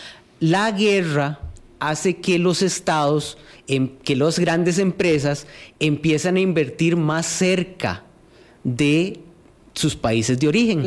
[0.41, 1.41] la guerra
[1.81, 3.37] hace que los estados,
[3.67, 5.47] que las grandes empresas
[5.81, 8.05] empiezan a invertir más cerca
[8.65, 9.21] de
[9.75, 10.85] sus países de origen.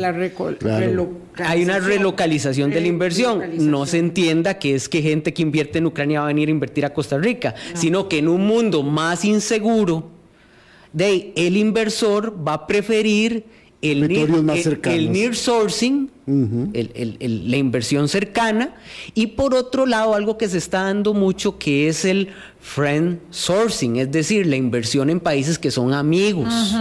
[1.38, 3.42] Hay una relocalización de la inversión.
[3.70, 6.52] No se entienda que es que gente que invierte en Ucrania va a venir a
[6.52, 10.10] invertir a Costa Rica, sino que en un mundo más inseguro,
[10.92, 13.44] de, el inversor va a preferir
[13.82, 18.74] el, near, sourcing, la inversión cercana,
[19.14, 22.28] y por otro lado algo que se está dando mucho que es el
[22.60, 26.74] friend sourcing, es decir, la inversión en países que son amigos.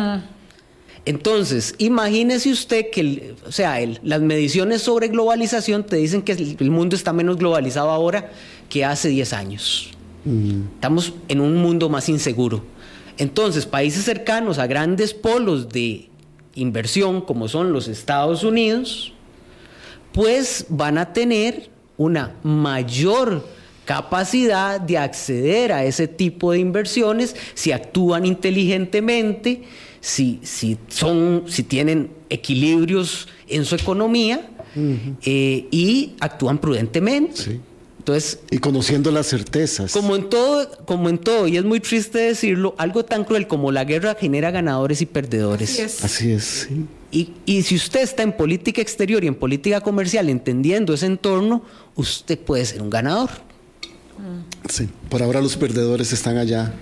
[1.05, 6.95] Entonces, imagínese usted que, o sea, las mediciones sobre globalización te dicen que el, mundo
[6.95, 8.31] está menos globalizado ahora
[8.69, 9.91] que hace 10 años.
[10.73, 12.63] Estamos en un mundo más inseguro.
[13.19, 16.09] Entonces, países cercanos a grandes polos de
[16.55, 19.13] inversión como son los Estados Unidos,
[20.11, 23.45] pues van a tener una mayor
[23.85, 29.63] capacidad de acceder a ese tipo de inversiones si actúan inteligentemente,
[30.05, 37.59] si, si, son, si tienen equilibrios en su economía eh, y actúan prudentemente.
[37.97, 39.91] Entonces, y conociendo las certezas.
[39.91, 43.71] Como en todo, como en todo, y es muy triste decirlo, algo tan cruel como
[43.71, 45.71] la guerra genera ganadores y perdedores.
[45.71, 46.03] Así es.
[46.03, 46.69] Así es
[47.11, 51.63] y, y, si usted está en política exterior y en política comercial entendiendo ese entorno,
[51.95, 53.31] usted puede ser un ganador.
[54.69, 56.73] Sí, por ahora los perdedores están allá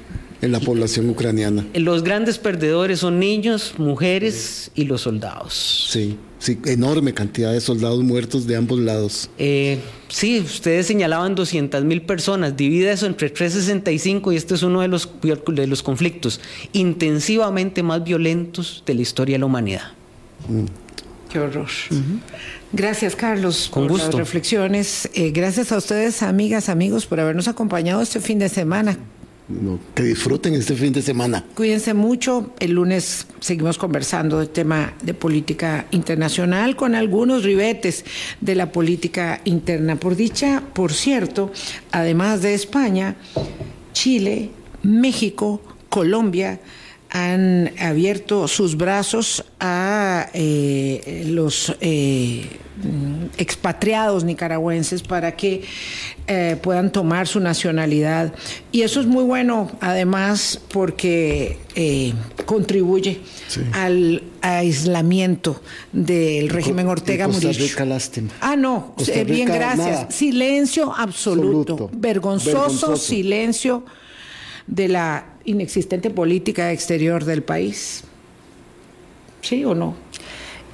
[0.44, 1.66] en la población ucraniana.
[1.74, 5.88] Los grandes perdedores son niños, mujeres y los soldados.
[5.90, 9.30] Sí, sí, enorme cantidad de soldados muertos de ambos lados.
[9.38, 9.80] Eh,
[10.10, 14.90] sí, ustedes señalaban 200 mil personas, divide eso entre 365 y este es uno de
[14.90, 16.42] los, de los conflictos
[16.74, 19.94] intensivamente más violentos de la historia de la humanidad.
[20.50, 20.66] Mm.
[21.32, 21.70] Qué horror.
[22.74, 25.10] Gracias, Carlos, Con por las reflexiones.
[25.14, 29.00] Eh, gracias a ustedes, amigas, amigos, por habernos acompañado este fin de semana
[29.94, 31.44] que disfruten este fin de semana.
[31.56, 32.54] Cuídense mucho.
[32.60, 38.06] El lunes seguimos conversando del tema de política internacional con algunos ribetes
[38.40, 39.98] de la política interna.
[39.98, 41.52] Por dicha, por cierto,
[41.92, 43.16] además de España,
[43.92, 44.50] Chile,
[44.82, 46.60] México, Colombia,
[47.14, 52.58] han abierto sus brazos a eh, los eh,
[53.38, 55.64] expatriados nicaragüenses para que
[56.26, 58.34] eh, puedan tomar su nacionalidad.
[58.72, 61.60] Y eso es muy bueno, además, porque
[62.48, 63.22] contribuye
[63.74, 65.62] al aislamiento
[65.92, 67.64] del régimen Ortega Murillo.
[68.42, 68.96] Ah, no,
[69.28, 70.16] bien, gracias.
[70.16, 73.86] Silencio absoluto, vergonzoso silencio
[74.66, 78.04] de la inexistente política exterior del país.
[79.42, 79.96] ¿Sí o no?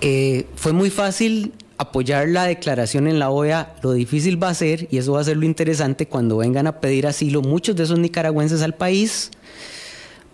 [0.01, 4.87] Eh, fue muy fácil apoyar la declaración en la OEA, lo difícil va a ser,
[4.91, 7.97] y eso va a ser lo interesante cuando vengan a pedir asilo muchos de esos
[7.97, 9.31] nicaragüenses al país,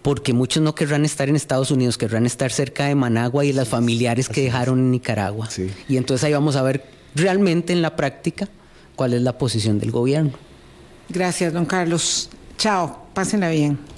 [0.01, 3.67] porque muchos no querrán estar en Estados Unidos, querrán estar cerca de Managua y las
[3.67, 5.47] familiares que dejaron en Nicaragua.
[5.88, 6.83] Y entonces ahí vamos a ver
[7.13, 8.49] realmente en la práctica
[8.95, 10.33] cuál es la posición del gobierno.
[11.09, 12.29] Gracias, don Carlos.
[12.57, 13.95] Chao, pásenla bien.